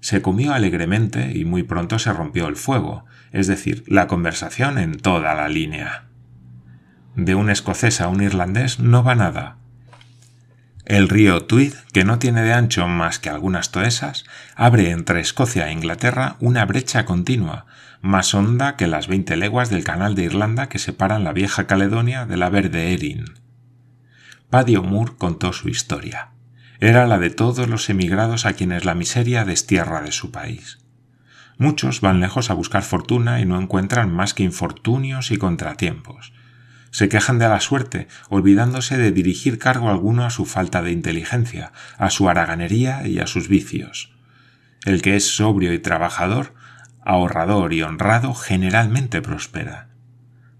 Se 0.00 0.20
comió 0.20 0.52
alegremente 0.52 1.38
y 1.38 1.44
muy 1.44 1.62
pronto 1.62 2.00
se 2.00 2.12
rompió 2.12 2.48
el 2.48 2.56
fuego, 2.56 3.04
es 3.30 3.46
decir, 3.46 3.84
la 3.86 4.08
conversación 4.08 4.78
en 4.78 4.98
toda 4.98 5.34
la 5.34 5.48
línea. 5.48 6.08
De 7.14 7.34
un 7.34 7.50
escocés 7.50 8.00
a 8.00 8.08
un 8.08 8.22
irlandés 8.22 8.78
no 8.78 9.04
va 9.04 9.14
nada. 9.14 9.56
El 10.84 11.08
río 11.08 11.44
Tweed, 11.44 11.74
que 11.92 12.04
no 12.04 12.18
tiene 12.18 12.42
de 12.42 12.52
ancho 12.52 12.88
más 12.88 13.18
que 13.18 13.30
algunas 13.30 13.70
toesas, 13.70 14.24
abre 14.56 14.90
entre 14.90 15.20
Escocia 15.20 15.68
e 15.68 15.72
Inglaterra 15.72 16.36
una 16.40 16.64
brecha 16.64 17.04
continua, 17.04 17.66
más 18.00 18.34
honda 18.34 18.76
que 18.76 18.86
las 18.86 19.06
veinte 19.06 19.36
leguas 19.36 19.70
del 19.70 19.84
canal 19.84 20.14
de 20.14 20.24
Irlanda 20.24 20.68
que 20.68 20.78
separan 20.78 21.24
la 21.24 21.32
vieja 21.32 21.66
Caledonia 21.66 22.26
de 22.26 22.36
la 22.36 22.50
verde 22.50 22.92
Erin. 22.92 23.24
Paddy 24.50 24.76
O'Moore 24.76 25.12
contó 25.16 25.52
su 25.52 25.68
historia 25.68 26.32
era 26.82 27.06
la 27.06 27.20
de 27.20 27.30
todos 27.30 27.68
los 27.68 27.88
emigrados 27.90 28.44
a 28.44 28.54
quienes 28.54 28.84
la 28.84 28.96
miseria 28.96 29.44
destierra 29.44 30.02
de 30.02 30.10
su 30.10 30.32
país. 30.32 30.80
Muchos 31.56 32.00
van 32.00 32.18
lejos 32.18 32.50
a 32.50 32.54
buscar 32.54 32.82
fortuna 32.82 33.40
y 33.40 33.44
no 33.46 33.56
encuentran 33.60 34.12
más 34.12 34.34
que 34.34 34.42
infortunios 34.42 35.30
y 35.30 35.36
contratiempos. 35.36 36.32
Se 36.92 37.08
quejan 37.08 37.38
de 37.38 37.48
la 37.48 37.58
suerte, 37.60 38.06
olvidándose 38.28 38.98
de 38.98 39.12
dirigir 39.12 39.58
cargo 39.58 39.88
alguno 39.88 40.26
a 40.26 40.30
su 40.30 40.44
falta 40.44 40.82
de 40.82 40.92
inteligencia, 40.92 41.72
a 41.96 42.10
su 42.10 42.28
haraganería 42.28 43.08
y 43.08 43.18
a 43.18 43.26
sus 43.26 43.48
vicios. 43.48 44.14
El 44.84 45.00
que 45.00 45.16
es 45.16 45.26
sobrio 45.34 45.72
y 45.72 45.78
trabajador, 45.78 46.54
ahorrador 47.00 47.72
y 47.72 47.82
honrado, 47.82 48.34
generalmente 48.34 49.22
prospera. 49.22 49.88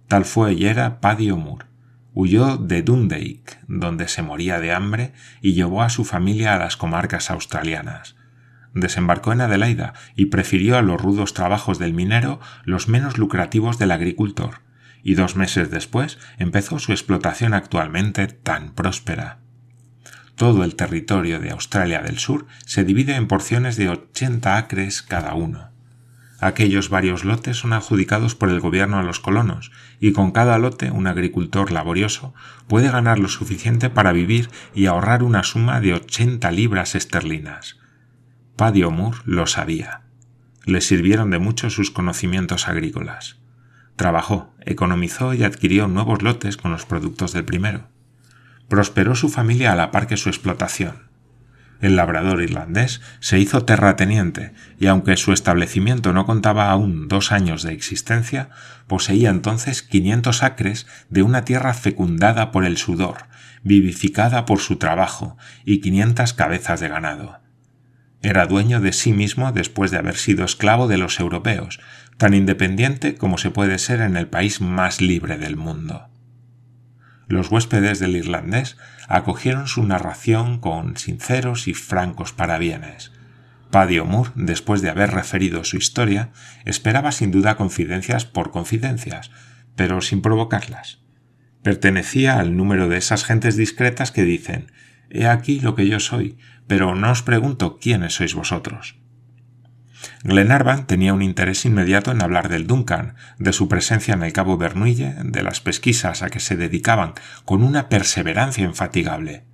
Tal 0.08 0.24
fue 0.24 0.54
y 0.54 0.64
era 0.64 1.00
Paddy 1.00 1.30
O'Moore. 1.30 1.66
Huyó 2.14 2.56
de 2.56 2.82
Dundalk, 2.82 3.58
donde 3.68 4.08
se 4.08 4.22
moría 4.22 4.58
de 4.58 4.72
hambre, 4.72 5.12
y 5.42 5.52
llevó 5.52 5.82
a 5.82 5.90
su 5.90 6.04
familia 6.04 6.54
a 6.54 6.58
las 6.58 6.78
comarcas 6.78 7.30
australianas. 7.30 8.16
Desembarcó 8.72 9.34
en 9.34 9.42
Adelaida 9.42 9.92
y 10.16 10.26
prefirió 10.26 10.78
a 10.78 10.82
los 10.82 11.00
rudos 11.00 11.34
trabajos 11.34 11.78
del 11.78 11.92
minero 11.92 12.40
los 12.64 12.88
menos 12.88 13.18
lucrativos 13.18 13.78
del 13.78 13.90
agricultor, 13.90 14.60
y 15.02 15.14
dos 15.14 15.36
meses 15.36 15.70
después 15.70 16.18
empezó 16.38 16.78
su 16.78 16.92
explotación 16.92 17.54
actualmente 17.54 18.26
tan 18.28 18.74
próspera. 18.74 19.38
Todo 20.36 20.64
el 20.64 20.74
territorio 20.76 21.40
de 21.40 21.50
Australia 21.50 22.00
del 22.02 22.18
Sur 22.18 22.46
se 22.64 22.84
divide 22.84 23.16
en 23.16 23.28
porciones 23.28 23.76
de 23.76 23.90
80 23.90 24.56
acres 24.56 25.02
cada 25.02 25.34
uno. 25.34 25.70
Aquellos 26.40 26.88
varios 26.88 27.24
lotes 27.24 27.58
son 27.58 27.72
adjudicados 27.72 28.34
por 28.34 28.48
el 28.48 28.58
gobierno 28.58 28.98
a 28.98 29.04
los 29.04 29.20
colonos, 29.20 29.70
y 30.00 30.10
con 30.10 30.32
cada 30.32 30.58
lote 30.58 30.90
un 30.90 31.06
agricultor 31.06 31.70
laborioso 31.70 32.34
puede 32.66 32.90
ganar 32.90 33.20
lo 33.20 33.28
suficiente 33.28 33.90
para 33.90 34.10
vivir 34.10 34.50
y 34.74 34.86
ahorrar 34.86 35.22
una 35.22 35.44
suma 35.44 35.80
de 35.80 35.94
80 35.94 36.50
libras 36.50 36.96
esterlinas. 36.96 37.78
Paddy 38.56 38.82
O'Moore 38.82 39.18
lo 39.24 39.46
sabía. 39.46 40.02
Le 40.64 40.80
sirvieron 40.80 41.30
de 41.30 41.38
mucho 41.38 41.70
sus 41.70 41.92
conocimientos 41.92 42.66
agrícolas. 42.66 43.41
Trabajó, 43.96 44.54
economizó 44.60 45.34
y 45.34 45.44
adquirió 45.44 45.88
nuevos 45.88 46.22
lotes 46.22 46.56
con 46.56 46.72
los 46.72 46.86
productos 46.86 47.32
del 47.32 47.44
primero. 47.44 47.88
prosperó 48.68 49.14
su 49.14 49.28
familia 49.28 49.72
a 49.72 49.76
la 49.76 49.90
par 49.90 50.06
que 50.06 50.16
su 50.16 50.30
explotación. 50.30 51.10
El 51.82 51.96
labrador 51.96 52.40
irlandés 52.40 53.00
se 53.18 53.38
hizo 53.40 53.64
terrateniente 53.64 54.54
y 54.78 54.86
aunque 54.86 55.16
su 55.16 55.32
establecimiento 55.32 56.12
no 56.12 56.24
contaba 56.24 56.70
aún 56.70 57.08
dos 57.08 57.32
años 57.32 57.64
de 57.64 57.72
existencia, 57.72 58.50
poseía 58.86 59.30
entonces 59.30 59.82
500 59.82 60.44
acres 60.44 60.86
de 61.10 61.22
una 61.22 61.44
tierra 61.44 61.74
fecundada 61.74 62.52
por 62.52 62.64
el 62.64 62.78
sudor, 62.78 63.24
vivificada 63.64 64.46
por 64.46 64.60
su 64.60 64.76
trabajo 64.76 65.36
y 65.64 65.80
500 65.80 66.32
cabezas 66.34 66.78
de 66.80 66.88
ganado. 66.88 67.40
Era 68.22 68.46
dueño 68.46 68.80
de 68.80 68.92
sí 68.92 69.12
mismo 69.12 69.50
después 69.50 69.90
de 69.90 69.98
haber 69.98 70.16
sido 70.16 70.44
esclavo 70.44 70.86
de 70.86 70.98
los 70.98 71.18
europeos, 71.18 71.80
tan 72.18 72.34
independiente 72.34 73.14
como 73.14 73.38
se 73.38 73.50
puede 73.50 73.78
ser 73.78 74.00
en 74.00 74.16
el 74.16 74.28
país 74.28 74.60
más 74.60 75.00
libre 75.00 75.38
del 75.38 75.56
mundo. 75.56 76.08
Los 77.28 77.50
huéspedes 77.50 77.98
del 77.98 78.16
irlandés 78.16 78.76
acogieron 79.08 79.66
su 79.66 79.84
narración 79.84 80.58
con 80.58 80.96
sinceros 80.96 81.66
y 81.68 81.74
francos 81.74 82.32
parabienes. 82.32 83.12
Paddy 83.70 84.00
O'Moore, 84.00 84.32
después 84.34 84.82
de 84.82 84.90
haber 84.90 85.12
referido 85.12 85.64
su 85.64 85.78
historia, 85.78 86.30
esperaba 86.66 87.10
sin 87.10 87.30
duda 87.30 87.56
confidencias 87.56 88.26
por 88.26 88.50
confidencias, 88.50 89.30
pero 89.76 90.02
sin 90.02 90.20
provocarlas. 90.20 91.00
Pertenecía 91.62 92.38
al 92.38 92.56
número 92.56 92.88
de 92.88 92.98
esas 92.98 93.24
gentes 93.24 93.56
discretas 93.56 94.12
que 94.12 94.24
dicen 94.24 94.70
He 95.08 95.26
aquí 95.26 95.60
lo 95.60 95.74
que 95.74 95.88
yo 95.88 96.00
soy, 96.00 96.36
pero 96.66 96.94
no 96.94 97.10
os 97.10 97.22
pregunto 97.22 97.78
quiénes 97.80 98.14
sois 98.14 98.34
vosotros. 98.34 99.01
Glenarvan 100.24 100.86
tenía 100.86 101.14
un 101.14 101.22
interés 101.22 101.64
inmediato 101.64 102.10
en 102.10 102.22
hablar 102.22 102.48
del 102.48 102.66
Duncan, 102.66 103.14
de 103.38 103.52
su 103.52 103.68
presencia 103.68 104.14
en 104.14 104.22
el 104.22 104.32
Cabo 104.32 104.56
Bernuille, 104.56 105.14
de 105.22 105.42
las 105.42 105.60
pesquisas 105.60 106.22
a 106.22 106.30
que 106.30 106.40
se 106.40 106.56
dedicaban 106.56 107.14
con 107.44 107.62
una 107.62 107.88
perseverancia 107.88 108.64
infatigable. 108.64 109.44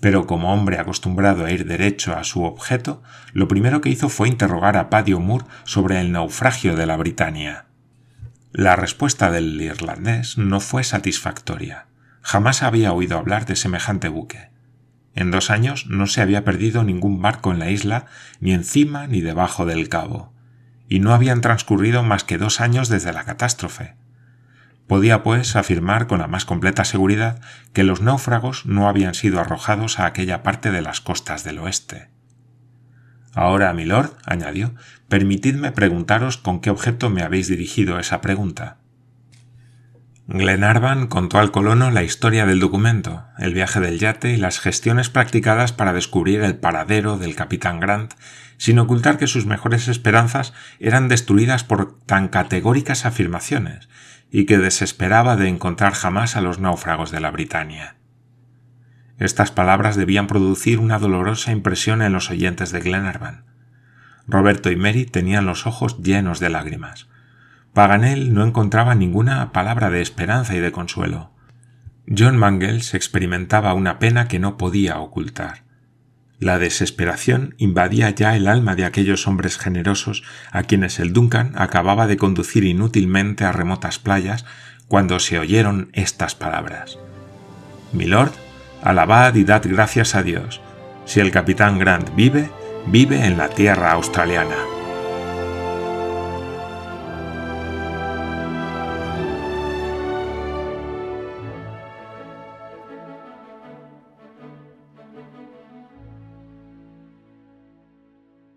Pero 0.00 0.26
como 0.26 0.52
hombre 0.52 0.78
acostumbrado 0.78 1.44
a 1.44 1.50
ir 1.50 1.66
derecho 1.66 2.16
a 2.16 2.24
su 2.24 2.44
objeto, 2.44 3.02
lo 3.32 3.48
primero 3.48 3.80
que 3.80 3.88
hizo 3.88 4.08
fue 4.08 4.28
interrogar 4.28 4.76
a 4.76 4.90
Paddy 4.90 5.14
O'Moore 5.14 5.46
sobre 5.64 6.00
el 6.00 6.12
naufragio 6.12 6.76
de 6.76 6.86
la 6.86 6.96
Britania. 6.96 7.66
La 8.52 8.76
respuesta 8.76 9.30
del 9.30 9.60
irlandés 9.60 10.38
no 10.38 10.60
fue 10.60 10.84
satisfactoria. 10.84 11.86
Jamás 12.22 12.62
había 12.62 12.92
oído 12.92 13.18
hablar 13.18 13.46
de 13.46 13.56
semejante 13.56 14.08
buque. 14.08 14.50
En 15.16 15.30
dos 15.30 15.50
años 15.50 15.86
no 15.86 16.06
se 16.06 16.20
había 16.20 16.44
perdido 16.44 16.84
ningún 16.84 17.22
barco 17.22 17.50
en 17.50 17.58
la 17.58 17.70
isla, 17.70 18.04
ni 18.38 18.52
encima 18.52 19.06
ni 19.06 19.22
debajo 19.22 19.64
del 19.64 19.88
cabo, 19.88 20.34
y 20.88 21.00
no 21.00 21.14
habían 21.14 21.40
transcurrido 21.40 22.02
más 22.02 22.22
que 22.22 22.36
dos 22.36 22.60
años 22.60 22.90
desde 22.90 23.14
la 23.14 23.24
catástrofe. 23.24 23.96
Podía, 24.86 25.22
pues, 25.22 25.56
afirmar 25.56 26.06
con 26.06 26.20
la 26.20 26.26
más 26.28 26.44
completa 26.44 26.84
seguridad 26.84 27.40
que 27.72 27.82
los 27.82 28.02
náufragos 28.02 28.66
no 28.66 28.88
habían 28.88 29.14
sido 29.14 29.40
arrojados 29.40 29.98
a 29.98 30.06
aquella 30.06 30.42
parte 30.42 30.70
de 30.70 30.82
las 30.82 31.00
costas 31.00 31.42
del 31.42 31.58
oeste. 31.58 32.10
Ahora, 33.34 33.72
milord, 33.72 34.12
añadió, 34.26 34.74
permitidme 35.08 35.72
preguntaros 35.72 36.36
con 36.36 36.60
qué 36.60 36.68
objeto 36.68 37.08
me 37.08 37.22
habéis 37.22 37.48
dirigido 37.48 37.98
esa 37.98 38.20
pregunta. 38.20 38.76
Glenarvan 40.28 41.06
contó 41.06 41.38
al 41.38 41.52
colono 41.52 41.92
la 41.92 42.02
historia 42.02 42.46
del 42.46 42.58
documento, 42.58 43.24
el 43.38 43.54
viaje 43.54 43.78
del 43.78 44.00
yate 44.00 44.32
y 44.32 44.36
las 44.36 44.58
gestiones 44.58 45.08
practicadas 45.08 45.72
para 45.72 45.92
descubrir 45.92 46.40
el 46.42 46.56
paradero 46.56 47.16
del 47.16 47.36
capitán 47.36 47.78
Grant, 47.78 48.14
sin 48.56 48.80
ocultar 48.80 49.18
que 49.18 49.28
sus 49.28 49.46
mejores 49.46 49.86
esperanzas 49.86 50.52
eran 50.80 51.06
destruidas 51.06 51.62
por 51.62 51.96
tan 52.00 52.26
categóricas 52.26 53.06
afirmaciones, 53.06 53.88
y 54.28 54.46
que 54.46 54.58
desesperaba 54.58 55.36
de 55.36 55.46
encontrar 55.46 55.92
jamás 55.92 56.34
a 56.34 56.40
los 56.40 56.58
náufragos 56.58 57.12
de 57.12 57.20
la 57.20 57.30
Britania. 57.30 57.94
Estas 59.18 59.52
palabras 59.52 59.94
debían 59.94 60.26
producir 60.26 60.80
una 60.80 60.98
dolorosa 60.98 61.52
impresión 61.52 62.02
en 62.02 62.12
los 62.12 62.30
oyentes 62.30 62.72
de 62.72 62.80
Glenarvan. 62.80 63.44
Roberto 64.26 64.72
y 64.72 64.76
Mary 64.76 65.06
tenían 65.06 65.46
los 65.46 65.68
ojos 65.68 66.02
llenos 66.02 66.40
de 66.40 66.50
lágrimas. 66.50 67.06
Paganel 67.76 68.32
no 68.32 68.42
encontraba 68.42 68.94
ninguna 68.94 69.52
palabra 69.52 69.90
de 69.90 70.00
esperanza 70.00 70.56
y 70.56 70.60
de 70.60 70.72
consuelo. 70.72 71.30
John 72.08 72.38
Mangles 72.38 72.94
experimentaba 72.94 73.74
una 73.74 73.98
pena 73.98 74.28
que 74.28 74.38
no 74.38 74.56
podía 74.56 74.98
ocultar. 74.98 75.64
La 76.38 76.58
desesperación 76.58 77.54
invadía 77.58 78.08
ya 78.08 78.34
el 78.34 78.48
alma 78.48 78.76
de 78.76 78.86
aquellos 78.86 79.26
hombres 79.26 79.58
generosos 79.58 80.22
a 80.52 80.62
quienes 80.62 80.98
el 81.00 81.12
Duncan 81.12 81.52
acababa 81.54 82.06
de 82.06 82.16
conducir 82.16 82.64
inútilmente 82.64 83.44
a 83.44 83.52
remotas 83.52 83.98
playas 83.98 84.46
cuando 84.88 85.18
se 85.18 85.38
oyeron 85.38 85.90
estas 85.92 86.34
palabras. 86.34 86.98
Milord, 87.92 88.32
alabad 88.82 89.34
y 89.34 89.44
dad 89.44 89.64
gracias 89.66 90.14
a 90.14 90.22
Dios. 90.22 90.62
Si 91.04 91.20
el 91.20 91.30
capitán 91.30 91.78
Grant 91.78 92.16
vive, 92.16 92.48
vive 92.86 93.26
en 93.26 93.36
la 93.36 93.50
tierra 93.50 93.92
australiana. 93.92 94.75